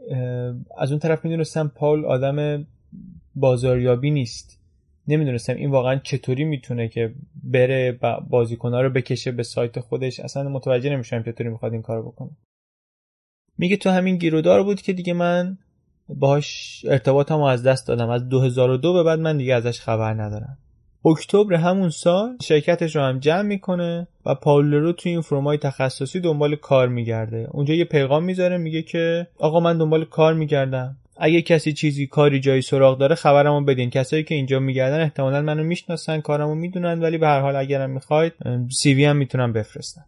[0.79, 2.67] از اون طرف می‌دونستم پال آدم
[3.35, 4.59] بازاریابی نیست.
[5.09, 7.15] نمی‌دونستم این واقعا چطوری می‌تونه که
[7.45, 7.99] بره
[8.31, 10.21] بازیکنها رو بکشه به سایت خودش.
[10.21, 12.31] اصلا متوجه نمیشم چطوری می‌خواد این کارو بکنه.
[13.59, 15.59] میگه تو همین گیرودار بود که دیگه من
[16.09, 18.11] باهاش ارتباطم از دست دادم.
[18.11, 20.59] از 2002 به بعد من دیگه ازش خبر ندارم.
[21.05, 26.21] اکتبر همون سال شرکتش رو هم جمع می‌کنه و پاول لرو تو این فرومای تخصصی
[26.21, 27.49] دنبال کار میگرده.
[27.51, 30.97] اونجا یه پیغام می‌ذاره میگه که آقا من دنبال کار میگردم.
[31.17, 33.91] اگه کسی چیزی کاری جایی سراغ داره خبرمو بدین.
[33.91, 38.33] کسایی که اینجا میگردن احتمالا منو می‌شناسن کارمو می‌دونن ولی به هر حال اگرم می‌خواید
[38.71, 40.05] سی وی هم می‌تونم بفرستم.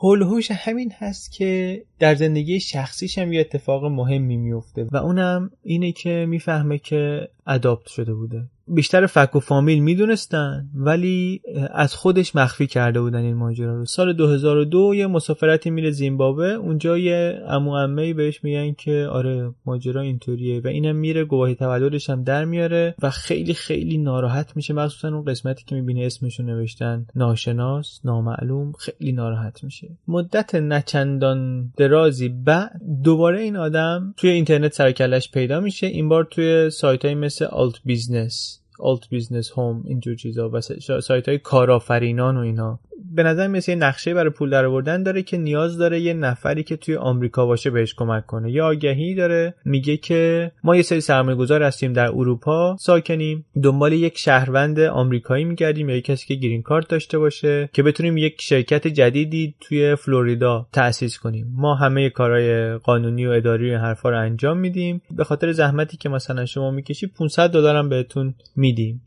[0.00, 5.92] هول همین هست که در زندگی شخصیش هم یه اتفاق مهمی میفته و اونم اینه
[5.92, 8.44] که می‌فهمه که اداپت شده بوده.
[8.68, 11.40] بیشتر فک و فامیل می‌دونستن ولی
[11.74, 13.84] از خودش مخفی کرده بودن این ماجرا رو.
[13.84, 20.00] سال 2002 یه مسافرتی میره زیمبابوه اونجا یه عمو عمه بهش میگن که آره ماجرا
[20.00, 20.60] اینطوریه.
[20.60, 24.74] و اینم میره گواهی تولدش هم در میاره و خیلی خیلی ناراحت میشه.
[24.74, 29.88] مخصوصا اون قسمتی که می‌بینی اسمشو نوشتن ناشناس نامعلوم خیلی ناراحت میشه.
[30.08, 35.86] مدت نچندان درازی بعد دوباره این آدم توی اینترنت سرکلش پیدا میشه.
[35.86, 40.60] این بار توی سایت های مثل alt business alt business home اینجور چیزا و
[41.00, 42.80] سایت های کارآفرینان و اینا.
[43.14, 46.62] به نظر مثل یه نقشه برای پول در آوردن داره که نیاز داره یه نفری
[46.62, 48.50] که توی آمریکا باشه بهش کمک کنه.
[48.50, 53.92] یا آگهی داره میگه که ما یه سری سرمایه گذار هستیم در اروپا ساکنیم دنبال
[53.92, 58.86] یک شهروند آمریکایی میگردیم یا کسی که green card داشته باشه که بتونیم یک شرکت
[58.88, 61.46] جدیدی توی فلوریدا تأسیس کنیم.
[61.56, 65.02] ما همه کارهای قانونی و اداری و حرفا رو انجام میدیم.
[65.10, 69.02] به خاطر زحمتی که مثلا شما می‌کشی 500 دلار هم بهتون میدیم.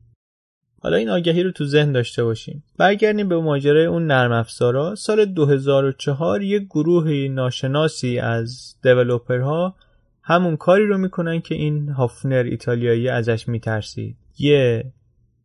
[0.85, 2.63] حالا این آگهی رو تو ذهن داشته باشیم.
[2.77, 4.95] برگردیم به ماجرای اون نرم افزارا.
[4.95, 9.75] سال 2004 یه گروه ناشناسی از developer ها
[10.23, 14.17] همون کاری رو می‌کنن که این هافنر ایتالیایی ازش میترسید.
[14.39, 14.91] یه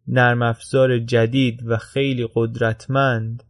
[0.09, 3.43] نرم افزار جدید و خیلی قدرتمند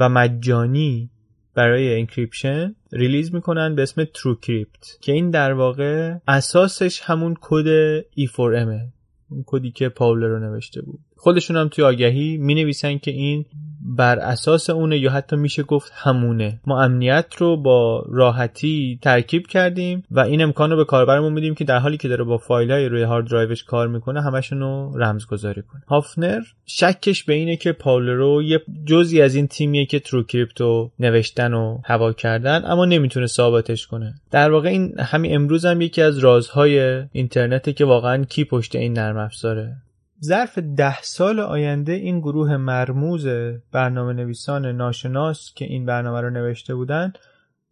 [0.00, 1.10] و مجانی
[1.54, 8.68] برای encryption release می‌کنن به اسم TrueCrypt که این در واقع اساسش همون کد E4M
[8.68, 8.94] اون
[9.46, 11.00] کدی که پاولر رو نوشته بود.
[11.16, 13.44] خودشون هم توی آگهی می نویسن که این
[13.84, 16.60] بر اساس اونه یا حتی میشه گفت همونه.
[16.66, 21.64] ما امنیت رو با راحتی ترکیب کردیم و این امکان رو به کاربرمون میدیم که
[21.64, 25.62] در حالی که داره با فایل های روی هارد درایوش کار می‌کنه همشون رو رمزگذاری
[25.62, 25.82] کنه.
[25.88, 31.54] هافنر شکش به اینه که پاولرو یه جزی از این تیمیه که ترو کریپتو نوشتن
[31.54, 34.14] و هوا کردن اما نمی‌تونه ثابتش کنه.
[34.30, 38.92] در واقع این همین امروز هم یکی از رازهای اینترنته که واقعا کی پشت این
[38.92, 39.76] نرم افزاره.
[40.24, 43.26] ظرف ده سال آینده این گروه مرموز
[43.72, 47.12] برنامه نویسان ناشناس که این برنامه رو نوشته بودن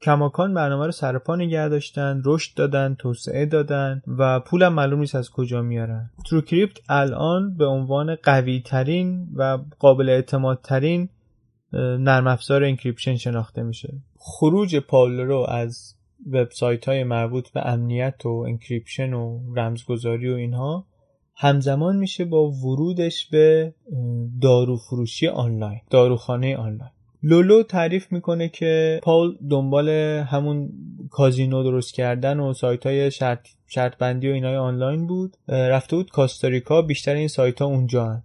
[0.02, 5.30] کماکان برنامه رو سرپا نگه داشتن رشد دادن توسعه دادن و پولم معلوم نیست از
[5.30, 6.10] کجا میارن.
[6.30, 11.08] TrueCrypt الان به عنوان قوی ترین و قابل اعتماد ترین
[11.72, 13.94] نرم افزار encryption شناخته میشه.
[14.18, 15.94] خروج پاول لرو از
[16.32, 20.86] وبسایت های مربوط به امنیت و encryption و رمزگذاری و اینها
[21.36, 23.74] همزمان میشه با ورودش به
[24.42, 26.90] دارو فروشی آنلاین داروخانه آنلاین.
[27.22, 29.88] لولو تعریف می‌کنه که پاول دنبال
[30.28, 30.72] همون
[31.10, 35.36] کازینو درست کردن و سایت های شرط, شرط بندی و اینای آنلاین بود.
[35.48, 38.22] رفته بود کاستاریکا بیشتر این سایت ها اونجا هن.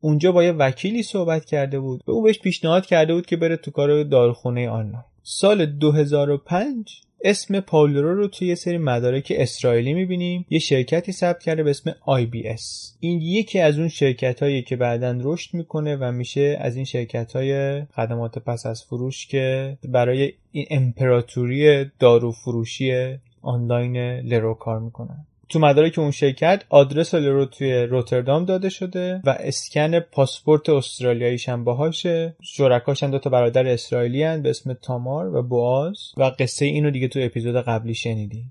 [0.00, 2.00] اونجا با یه وکیلی صحبت کرده بود.
[2.06, 5.04] به اون بهش پیشنهاد کرده بود که بره تو کار داروخونه آنلاین.
[5.22, 10.46] سال 2005 اسم پاولرو رو توی یه سری مدارک اسرائیلی می‌بینیم.
[10.50, 12.62] یه شرکتی ثبت کرده به اسم IBS
[13.00, 17.36] این یکی از اون شرکت هایی که بعدا رشد می‌کنه و میشه از این شرکت
[17.36, 25.26] های خدمات پس از فروش که برای این امپراتوری دارو فروشی آنلاین لرو کار می‌کنن.
[25.48, 31.64] تو مدارک اون شرکت آدرس رو توی روتردام داده شده و اسکن پاسپورت استرالیاییش هم
[31.64, 32.36] باهاشه.
[32.42, 36.90] شرکاش هم دو تا برادر اسرائیلی هن به اسم تامار و بواز و قصه اینو
[36.90, 38.44] دیگه تو اپیزود قبلی شنیدی.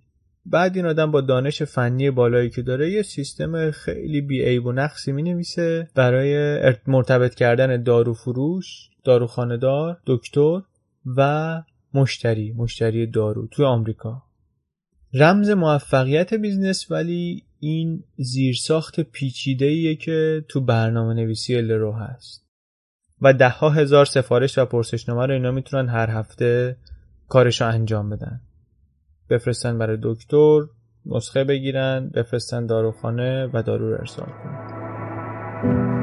[0.45, 4.71] بعد این آدم با دانش فنی بالایی که داره یه سیستم خیلی بی عیب و
[4.71, 10.61] نقصی می نویسه برای مرتبط کردن دارو فروش داروخانه‌دار دکتر
[11.17, 11.61] و
[11.93, 14.23] مشتری مشتری دارو توی آمریکا.
[15.17, 22.45] رمز موفقیت business ولی این زیرساخت پیچیده که تو برنامه نویسی لرو هست.
[23.21, 26.77] و ده ها هزار سفارش و پرسشنامه رو اینا می‌تونن هر هفته
[27.27, 28.41] کارش رو انجام بدن.
[29.29, 30.61] بفرستن برای دکتر
[31.05, 35.94] نسخه بگیرن بفرستن داروخانه و دارو رو ارسال کنن.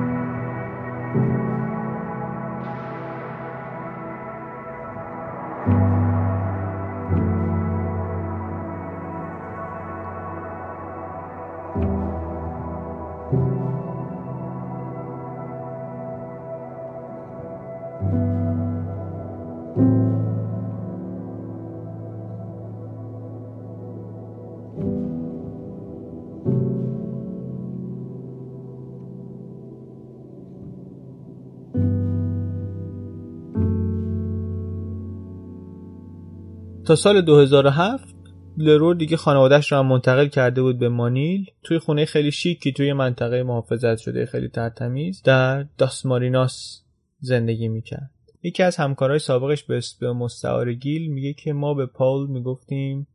[36.97, 38.15] سال 2007
[38.57, 41.47] لرو دیگه خانوادهش رو هم منتقل کرده بود به مانیل.
[41.63, 46.83] توی خونه خیلی شیکی توی منطقه محافظت شده خیلی ترتمیز در داسماریناس
[47.21, 48.11] زندگی می‌کرد.
[48.43, 53.07] یکی از همکارای سابقش به اسم مستعار گیل میگه که ما به پاول می‌گفتیم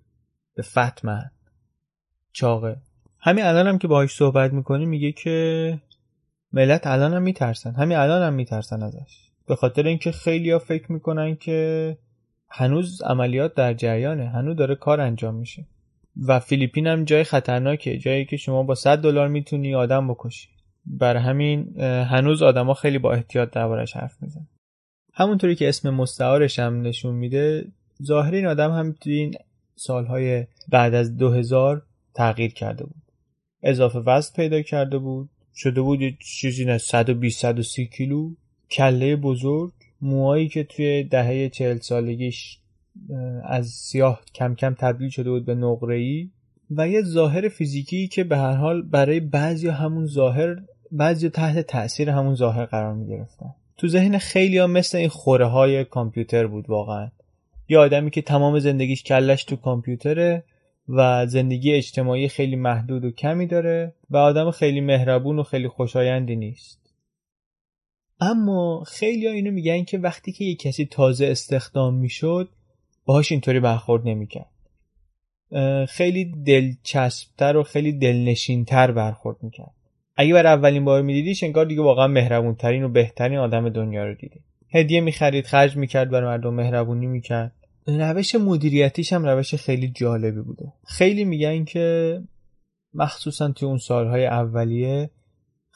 [0.56, 1.32] به فتمن
[2.32, 2.78] چاقه.
[3.20, 5.80] همین الان هم که باهاش صحبت می‌کنیم میگه که
[6.54, 7.76] ملت الان هم میترسن.
[7.76, 9.30] همین الان هم میترسن ازش.
[9.48, 11.98] به خاطر اینکه خیلیا فکر می‌کنن که
[12.50, 14.30] هنوز عملیات در جریانه.
[14.30, 15.66] هنوز داره کار انجام میشه.
[16.28, 17.98] و فیلیپین هم جای خطرناکه.
[17.98, 20.50] جایی که شما با 100 دلار می‌تونی آدم بکشی.
[20.86, 24.48] بر همین هنوز آدما خیلی با احتیاط دربارش حرف میزن
[25.14, 27.68] همونطوری که اسم مستعارش هم نشون میده
[28.04, 29.36] ظاهر این آدم هم توی این
[29.76, 31.82] سالهای بعد از 2000
[32.14, 33.02] تغییر کرده بود.
[33.64, 35.30] اضافه وزن پیدا کرده بود.
[35.56, 38.32] شده بود یه چیزی نه 120 130 کیلو.
[38.72, 39.72] کله بزرگ.
[40.02, 42.60] موهایی که توی دهه چهل سالگیش
[43.44, 46.30] از سیاه کم کم تبدیل شده بود به نقره‌ای
[46.72, 50.56] و یه ظاهر فیزیکی که به هر حال برای بعضی همون ظاهر
[50.92, 55.46] بعضی تحت تاثیر همون ظاهر قرار می گرفتن تو ذهن خیلی ها مثل این خوره
[55.46, 57.12] های کامپیوتر بود واقعا.
[57.70, 60.44] یه آدمی که تمام زندگیش کلش تو کامپیوتره
[60.90, 66.36] و زندگی اجتماعی خیلی محدود و کمی داره و آدم خیلی مهربون و خیلی خوشایندی
[66.36, 66.87] نیست.
[68.20, 72.50] اما خیلی ها اینو میگن که وقتی که یه کسی تازه استخدام می‌شد
[73.06, 74.52] باهاش اینطوری برخورد نمی‌کرد.
[75.90, 79.72] خیلی دلچسبتر و خیلی دلنشینتر برخورد می‌کرد.
[80.16, 84.40] اگه بر اولین بار میدیدیش انگار دیگه واقعا مهربونترین و بهترین آدم دنیا رو دیدی
[84.74, 87.54] هدیه می‌خرید خرج می‌کرد برای مردم مهربونی می‌کرد.
[87.88, 90.74] روش مدیریتیش هم روش خیلی جالبی بوده.
[90.86, 92.20] خیلی میگن که
[92.94, 95.10] مخصوصا توی اون سالهای اولیه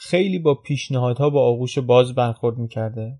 [0.03, 3.19] خیلی با پیشنهادها با آغوش باز برخورد می‌کرده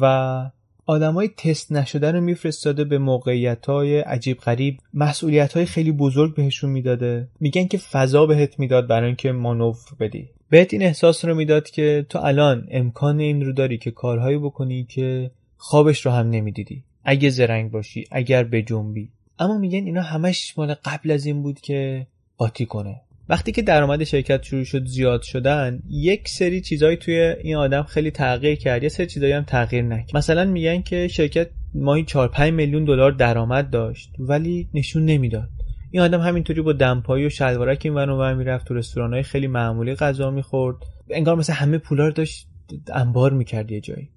[0.00, 0.50] و
[0.86, 4.78] آدمای تست نشده رو میفرستاده به موقعیت های عجیب غریب.
[4.94, 7.28] مسئولیت های خیلی بزرگ بهشون می‌داده.
[7.40, 10.28] میگن که فضا بهت می‌داد برای اینکه مانور بدی.
[10.50, 14.84] بهت این احساس رو می‌داد که تو الان امکان این رو داری که کارهایی بکنی
[14.84, 16.84] که خوابش رو هم نمی‌دیدی.
[17.04, 21.60] اگه زرنگ باشی اگر به جنبی اما میگن اینا همش مال قبل از این بود
[21.60, 23.00] که قاطی کنه.
[23.30, 28.10] وقتی که درآمد شرکت شروع شد زیاد شدن یک سری چیزایی توی این آدم خیلی
[28.10, 28.82] تغییر کرد.
[28.82, 30.16] یه سری چیزایی هم تغییر نکرد.
[30.16, 35.48] مثلا میگن که شرکت ماهی 4 5 میلیون دلار درآمد داشت ولی نشون نمی‌داد.
[35.90, 40.30] این آدم همینطوری با دمپایی و شلوارک این ور می‌رفت تو رستورانهای خیلی معمولی غذا
[40.30, 40.76] می‌خورد.
[41.10, 42.46] انگار مثلا همه پولا رو داشت
[42.94, 44.08] انبار می‌کرد یه جایی.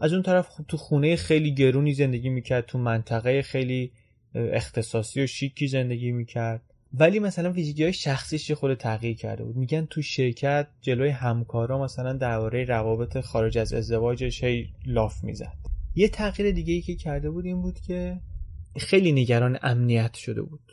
[0.00, 3.92] از اون طرف تو خونه خیلی گرونی زندگی می‌کرد تو منطقه خیلی
[4.34, 6.62] اختصاصی و شیکی زندگی می‌کرد.
[6.94, 12.12] ولی مثلا ویژگی های شخصیش خود تغییر کرده بود؟ میگن تو شرکت جلوی همکارا مثلا
[12.12, 15.56] درباره روابط خارج از ازدواجش هی لاف می‌زد.
[15.94, 18.20] یه تغییر دیگه ای که کرده بود این بود که
[18.76, 20.65] خیلی نگران امنیت شده بود.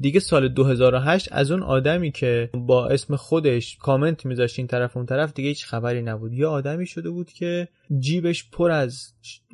[0.00, 5.06] دیگه سال 2008 از اون آدمی که با اسم خودش کامنت میذاشت این طرف اون
[5.06, 6.32] طرف دیگه هیچ خبری نبود.
[6.32, 9.12] یه آدمی شده بود که جیبش پر از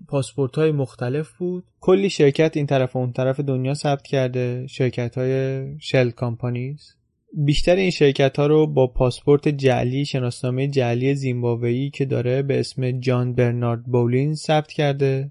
[0.09, 1.65] پاسپورت های مختلف بود.
[1.81, 6.95] کلی شرکت این طرف و اون طرف دنیا ثبت کرده شرکت های شل کامپانیز
[7.33, 13.01] بیشتر این شرکت ها رو با پاسپورت جعلی شناسنامه جعلی زیمبابویی که داره به اسم
[13.01, 15.31] جان برنارد بولین ثبت کرده.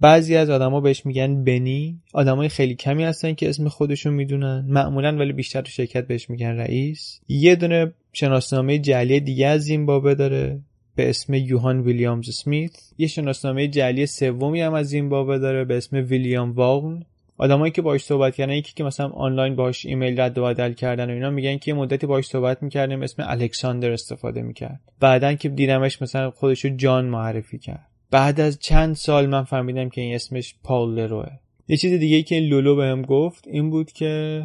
[0.00, 2.00] بعضی از آدما بهش میگن بنی.
[2.12, 4.64] آدمای خیلی کمی هستن که اسم خودشون می‌دونن.
[4.68, 7.20] معمولا ولی بیشتر تو شرکت بهش میگن رئیس.
[7.28, 10.60] یه دونه شناسنامه جعلی دیگه از زیمبابوه داره
[10.96, 15.96] به اسم یوهان ویلیامز سمیت یه شناسنامه جعلی سومی هم از زیمبابوه داره به اسم
[15.96, 17.02] ویلیام واغن
[17.38, 21.10] آدمایی که باهاش صحبت کردن یکی که مثلا آنلاین باهاش ایمیل رد و بدل کردن
[21.10, 24.80] و اینا میگن که یه مدتی باهاش صحبت می‌کردیم اسم الکساندر استفاده می‌کرد.
[25.00, 27.88] بعدا که دیدمش مثلا خودشو جان معرفی کرد.
[28.10, 31.28] بعد از چند سال من فهمیدم که این اسمش پاول لروئه.
[31.68, 34.44] یه چیز دیگه که لولو بهم گفت این بود که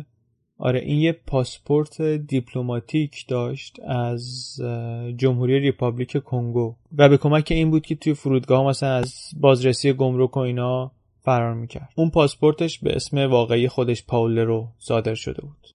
[0.58, 4.56] آره این یه پاسپورت دیپلماتیک داشت از
[5.18, 6.76] جمهوری Republic کنگو.
[6.98, 10.92] و به کمک این بود که توی فرودگاه مثلا از بازرسی گمرک و اینا
[11.22, 11.90] فرار می‌کرد.
[11.96, 15.68] اون پاسپورتش به اسم واقعی خودش پاول لرو صادر شده بود.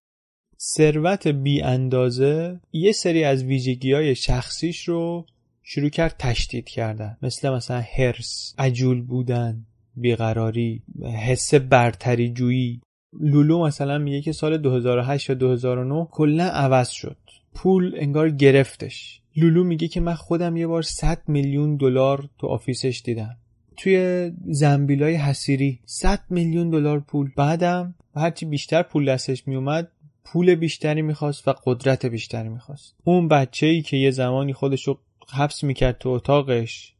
[0.61, 5.27] ثروت بی اندازه یه سری از ویژگی های شخصیش رو
[5.69, 7.17] شروع کرد تشدید کردن.
[7.23, 10.83] مثل مثلا حرص عجول بودن بیقراری
[11.27, 12.81] حس برتری جویی.
[13.21, 17.17] لولو مثلا میگه که سال 2008 یا 2009 کلا عوض شد.
[17.55, 19.21] پول انگار گرفتش.
[19.37, 23.37] لولو میگه که من خودم یه بار 100 میلیون دلار تو آفیسش دیدم.
[23.77, 27.31] توی زنبیلای حسیری 100 میلیون دلار پول.
[27.37, 29.89] بعدم هرچی بیشتر پول دستش میومد
[30.25, 32.95] پول بیشتری می‌خواست و قدرت بیشتری می‌خواست.
[33.05, 34.99] اون بچه ای که یه زمانی خودشو
[35.33, 36.93] حبس می‌کرد تو اتاقش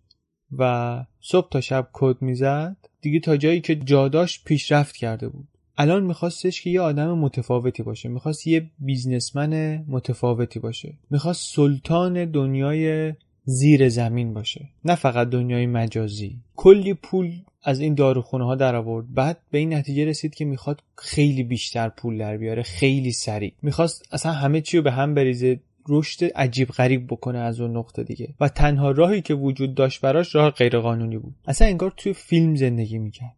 [0.59, 2.77] و صبح تا شب کد می‌زد.
[3.01, 5.49] دیگه تا جایی که جاداش پیشرفت کرده بود.
[5.79, 8.09] الان میخواستش که یه آدم متفاوتی باشه.
[8.09, 10.95] می‌خواست یه بیزنسمن متفاوتی باشه.
[11.11, 13.13] می‌خواست سلطان دنیای
[13.45, 14.69] زیر زمین باشه.
[14.85, 16.41] نه فقط دنیای مجازی.
[16.57, 20.83] کلی پول از این داروخونه ها در آورد بعد به این نتیجه رسید که می‌خواد
[20.97, 22.63] خیلی بیشتر پول در بیاره.
[22.63, 23.53] خیلی سریع.
[23.63, 25.61] می‌خواست اصلا همه چی رو به هم بریزه.
[25.89, 28.35] رشد عجیب غریب بکنه از اون نقطه دیگه.
[28.41, 31.35] و تنها راهی که وجود داشت براش راه غیرقانونی بود.
[31.47, 33.37] اصلا انگار توی فیلم زندگی می‌کرد.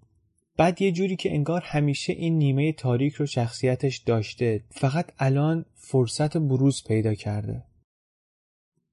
[0.57, 6.36] بعد یه جوری که انگار همیشه این نیمه تاریک رو شخصیتش داشته فقط الان فرصت
[6.36, 7.64] بروز پیدا کرده.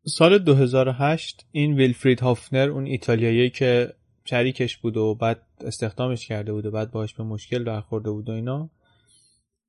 [0.08, 3.93] سال 2008 این ویلفرید هافنر اون ایتالیایی که
[4.26, 8.32] شریکش بود و بعد استخدامش کرده بود و بعد باهاش به مشکل برخورده بود و
[8.32, 8.70] اینا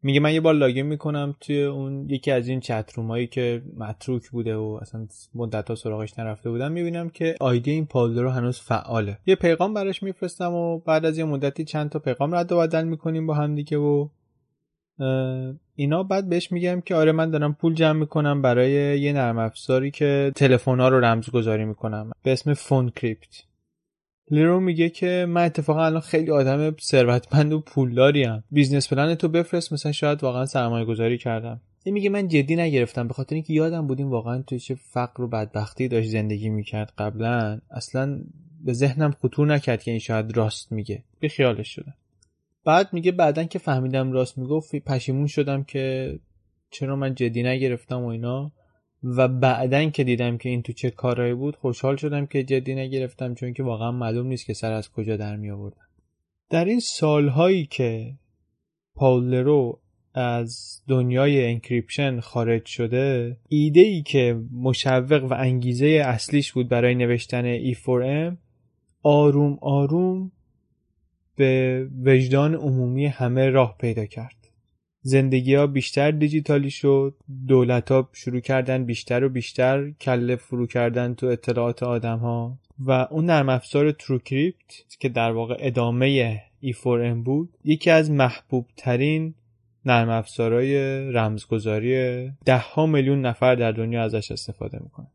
[0.03, 4.57] میگه من یه بار لاگین می‌کنم توی اون یکی از این چترومایی که متروک بوده
[4.57, 9.19] و اصلا مدت ها سراغش نرفته بودم می‌بینم که آیدی این رو هنوز فعاله.
[9.27, 12.85] یه پیغام براش میفرستم و بعد از یه مدتی چند تا پیغام رد و بدل
[12.85, 14.09] می‌کنیم با هم دیگه و
[15.75, 16.03] اینا.
[16.03, 20.33] بعد بهش میگم که آره من دارم پول جمع می‌کنم برای یه نرم افزاری که
[20.37, 22.11] تلفن رو رمزگذاری می‌کنم.
[22.23, 23.45] به اسم PhoneCrypt.
[24.31, 29.73] لرو میگه که من اتفاقا الان خیلی آدم ثروتمند و پولداریم business plan تو بفرست
[29.73, 31.61] مثلا شاید واقعا سرمایه گذاری کردم.
[31.85, 35.23] این میگه من جدی نگرفتم به خاطر اینکه یادم بود این واقعا توی چه فقر
[35.23, 37.61] و بدبختی داشت زندگی می‌کرد قبلا.
[37.71, 38.21] اصلا
[38.65, 41.05] به ذهنم خطور نکرد که این شاید راست میگه.
[41.21, 41.95] بی خیالش شدم
[42.65, 46.19] بعد میگه بعدا که فهمیدم راست می‌گفت پشیمون شدم که
[46.71, 48.53] چرا من جدی نگرفتم و اینا.
[49.05, 53.35] و بعدا که دیدم که این تو چه کارهایی بود خوشحال شدم که جدی نگرفتم
[53.35, 55.87] چون که واقعا معلوم نیست که سر از کجا در می آوردم.
[56.51, 58.15] در این سالهایی که
[58.95, 59.81] پاولرو
[60.15, 67.73] از دنیای انکریپشن خارج شده ایده ای که مشوق و انگیزه اصلیش بود برای نوشتن
[67.73, 68.37] E4M
[69.03, 70.33] آروم آروم
[71.37, 74.36] به وجدان عمومی همه راه پیدا کرد.
[75.07, 77.15] زندگی ها بیشتر دیجیتالی شد
[77.49, 82.91] دولت ها شروع کردن بیشتر و بیشتر کله فرو کردن تو اطلاعات آدم ها و
[82.91, 89.35] اون نرم افزار تروکریپت که در واقع ادامه E4M بود یکی از محبوب ترین
[89.85, 95.07] نرم افزارهای رمزگذاری ده ها میلیون نفر در دنیا ازش استفاده می‌کنه.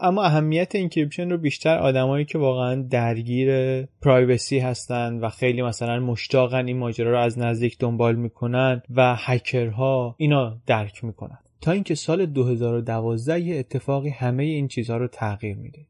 [0.00, 6.66] اما اهمیت encryption رو بیشتر آدمایی که واقعا درگیر privacy هستن و خیلی مثلا مشتاقن
[6.66, 11.38] این ماجرا رو از نزدیک دنبال می‌کنن و هکرها اینا درک می‌کنن.
[11.60, 15.86] تا اینکه سال 2012 یه اتفاقی همه این چیزها رو تغییر میده.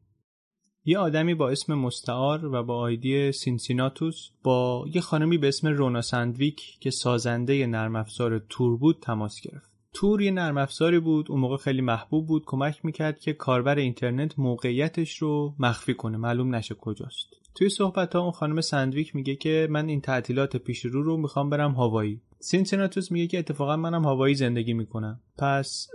[0.85, 6.01] یه آدمی با اسم مستعار و با ID سینسیناتوس با یه خانمی به اسم رونا
[6.01, 9.72] سندویک که سازنده نرم افزار تور بود تماس گرفت.
[9.93, 14.39] تور یه نرم افزاری بود اون موقع خیلی محبوب بود کمک می‌کرد که کاربر اینترنت
[14.39, 17.27] موقعیتش رو مخفی کنه معلوم نشه کجاست.
[17.55, 21.49] توی صحبت ها اون خانم سندویک میگه که من این تعطیلات پیش رو رو می‌خوام
[21.49, 22.21] برم هاوایی.
[22.39, 25.19] سینسیناتوس میگه که اتفاقا منم هاوایی زندگی می‌کنم.
[25.37, 25.87] پس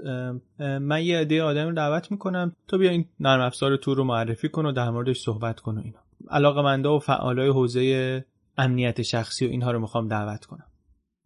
[0.59, 4.49] من یه عده آدم رو دعوت می‌کنم تو بیا این نرم افزار Tor رو معرفی
[4.49, 5.99] کن و در موردش صحبت کن و اینا.
[6.30, 8.24] علاقه و فعالای حوزه
[8.59, 10.66] امنیت شخصی و اینها رو می‌خوام دعوت کنم.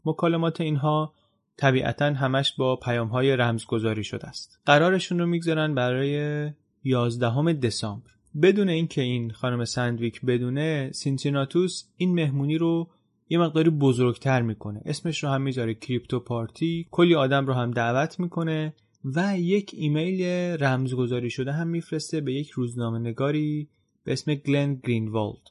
[0.04, 1.14] مکالمات اینها
[1.56, 4.60] طبیعتا همش با پیام های رمزگذاری شده است.
[4.66, 6.50] قرارشون رو می‌گذارن برای
[6.84, 8.10] 11 دسامبر.
[8.42, 12.90] بدون اینکه این خانم سندویک بدونه سینسیناتوس این مهمونی رو
[13.28, 14.82] یه مقداری بزرگتر می‌کنه.
[14.84, 16.86] اسمش رو هم می‌ذاره crypto party.
[16.90, 18.74] کلی آدم رو هم دعوت می‌کنه
[19.04, 20.22] و یک ایمیل
[20.60, 23.68] رمزگذاری شده هم میفرسته به یک روزنامه نگاری
[24.04, 25.42] به اسم گلن گرینوالد.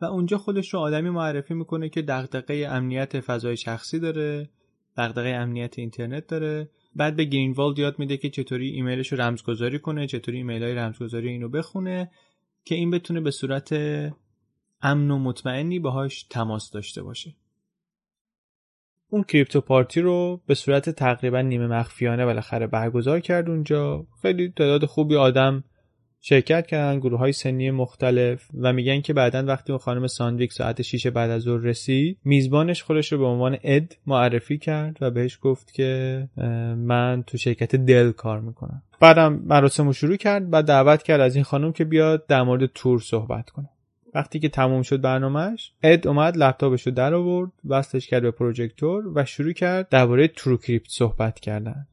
[0.00, 4.50] و اونجا خودش رو آدمی معرفی می‌کنه که دغدغه امنیت فضای شخصی داره
[4.96, 6.70] دغدغه امنیت اینترنت داره.
[6.96, 11.28] بعد به گرینوالد یاد میده که چطوری ایمیلش رو رمزگذاری کنه چطوری ایمیل های رمزگذاری
[11.28, 12.10] اینو بخونه
[12.64, 13.72] که این بتونه به صورت
[14.82, 17.36] امن و مطمئنی باهاش تماس داشته باشه.
[19.10, 24.06] اون crypto party رو به صورت تقریبا نیمه مخفیانه بالاخره برگزار کرد اونجا.
[24.22, 25.64] خیلی تعداد خوبی آدم
[26.20, 30.82] شرکت کردن گروه های سنی مختلف و میگن که بعدا وقتی اون خانم ساندویک ساعت
[30.82, 35.38] 6 بعد از ظهر رسید میزبانش خودش رو به عنوان اد معرفی کرد و بهش
[35.42, 36.28] گفت که
[36.76, 38.82] من تو شرکت Dell کار می‌کنم.
[39.00, 42.66] بعدم مراسم رو شروع کرد و دعوت کرد از این خانم که بیاد در مورد
[42.66, 43.68] Tor صحبت کنه.
[44.14, 49.04] وقتی که تموم شد برنامهش اد اومد لپتاپش رو در آورد وصلش کرد به پروژکتور
[49.14, 51.86] و شروع کرد درباره TrueCrypt صحبت کردن.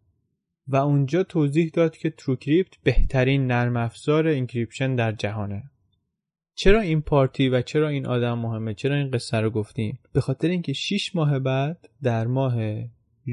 [0.68, 5.63] و اونجا توضیح داد که TrueCrypt بهترین نرم افزار encryption در جهانه.
[6.55, 10.47] چرا این پارتی و چرا این آدم مهمه؟ چرا این قصه رو گفتیم؟ به خاطر
[10.47, 12.55] اینکه 6 ماه بعد در ماه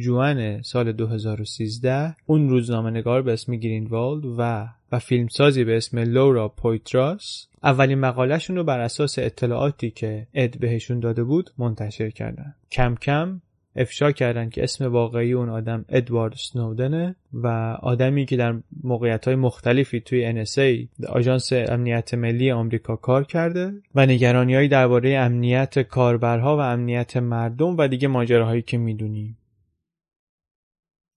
[0.02, 6.48] جوان سال 2013 اون روزنامه نگار به اسم گرینوالد و و فیلمسازی به اسم لورا
[6.48, 12.54] پویتراس اولین مقالهشون رو بر اساس اطلاعاتی که اد بهشون داده بود منتشر کردن.
[12.72, 13.40] کم کم
[13.76, 17.46] افشا کردن که اسم واقعی اون آدم ادوارد سنودنه و
[17.82, 24.06] آدمی که در موقعیت های مختلفی توی NSA آژانس امنیت ملی آمریکا کار کرده و
[24.06, 29.38] نگرانیهایی درباره امنیت کاربرها و امنیت مردم و دیگه ماجراهایی که می‌دونیم.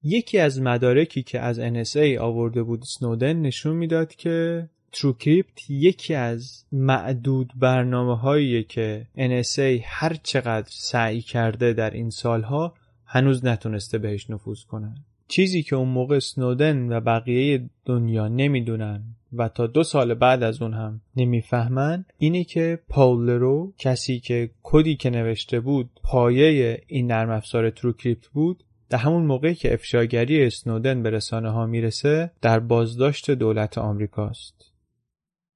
[0.03, 4.70] یکی از مدارکی که از NSA آورده بود سنودن نشون می‌داد که
[5.00, 12.74] تروکریپت یکی از معدود برنامه هایی که NSA هر چقدر سعی کرده در این سالها
[13.06, 14.95] هنوز نتونسته بهش نفوذ کنه
[15.28, 20.62] چیزی که اون موقع سنودن و بقیه دنیا نمی‌دونن و تا دو سال بعد از
[20.62, 27.30] اون هم نمی‌فهمن اینه که پاولرو کسی که کدی که نوشته بود پایه این نرم
[27.30, 33.32] افزار تروکریپت بود در همون موقعی که افشاگری اسنودن به رسانه ها می‌رسه در بازداشت
[33.32, 34.66] دولت آمریکاست.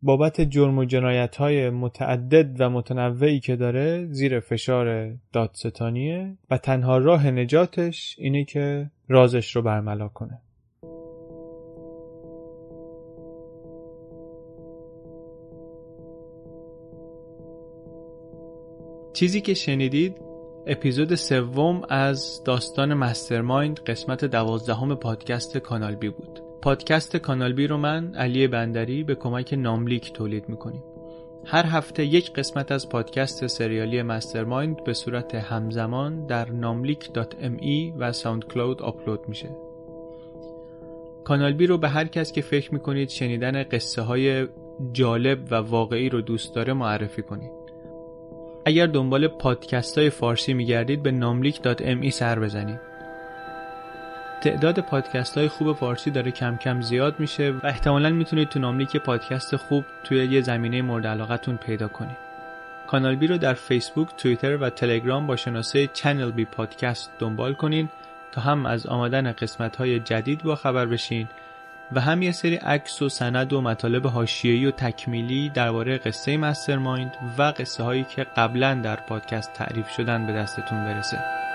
[0.03, 6.97] بابت جرم و جنایت های متعدد و متنوعی که داره زیر فشار دادستانیه و تنها
[6.97, 10.41] راه نجاتش اینه که رازش رو برملا کنه.
[19.13, 20.17] چیزی که شنیدید
[20.67, 27.77] اپیزود سوم از داستان mastermind قسمت دوازدهم پادکست کانال بی بود پادکست کانال بی رو
[27.77, 30.83] من علی بندری به کمک ناملیک تولید می‌کنیم.
[31.45, 38.81] هر هفته یک قسمت از پادکست سریالی mastermind به صورت همزمان در ناملیک.me و SoundCloud
[38.81, 39.49] آپلود میشه.
[41.23, 44.47] کانال بی رو به هر کس که فکر می‌کنید شنیدن قصه های
[44.91, 47.51] جالب و واقعی رو دوست داره معرفی کنید.
[48.65, 52.90] اگر دنبال پادکست های فارسی میگردید به ناملیک.me سر بزنید.
[54.41, 58.97] تعداد پادکست های خوب فارسی داره کم کم زیاد میشه و احتمالا می‌تونید تو ناملیک
[58.97, 62.17] پادکست خوب توی یه زمینه مورد علاقتون پیدا کنید.
[62.87, 67.89] کانال بی رو در فیسبوک، توییتر و تلگرام با شناسه چنل بی پادکست دنبال کنین
[68.31, 71.27] تا هم از آمدن قسمت های جدید با خبر بشین
[71.91, 77.11] و هم یه سری عکس و سند و مطالب حاشیه‌ای و تکمیلی درباره قصه مسترمایند
[77.37, 81.50] و قصه هایی که قبلا در پادکست تعریف شدن به دستتون برسه.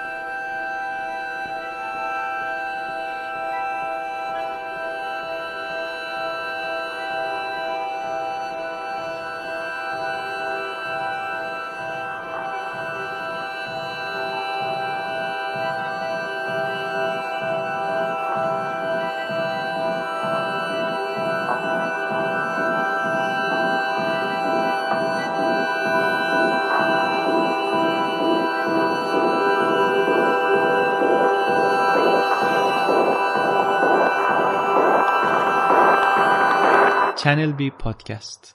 [37.27, 38.55] Channel B Podcast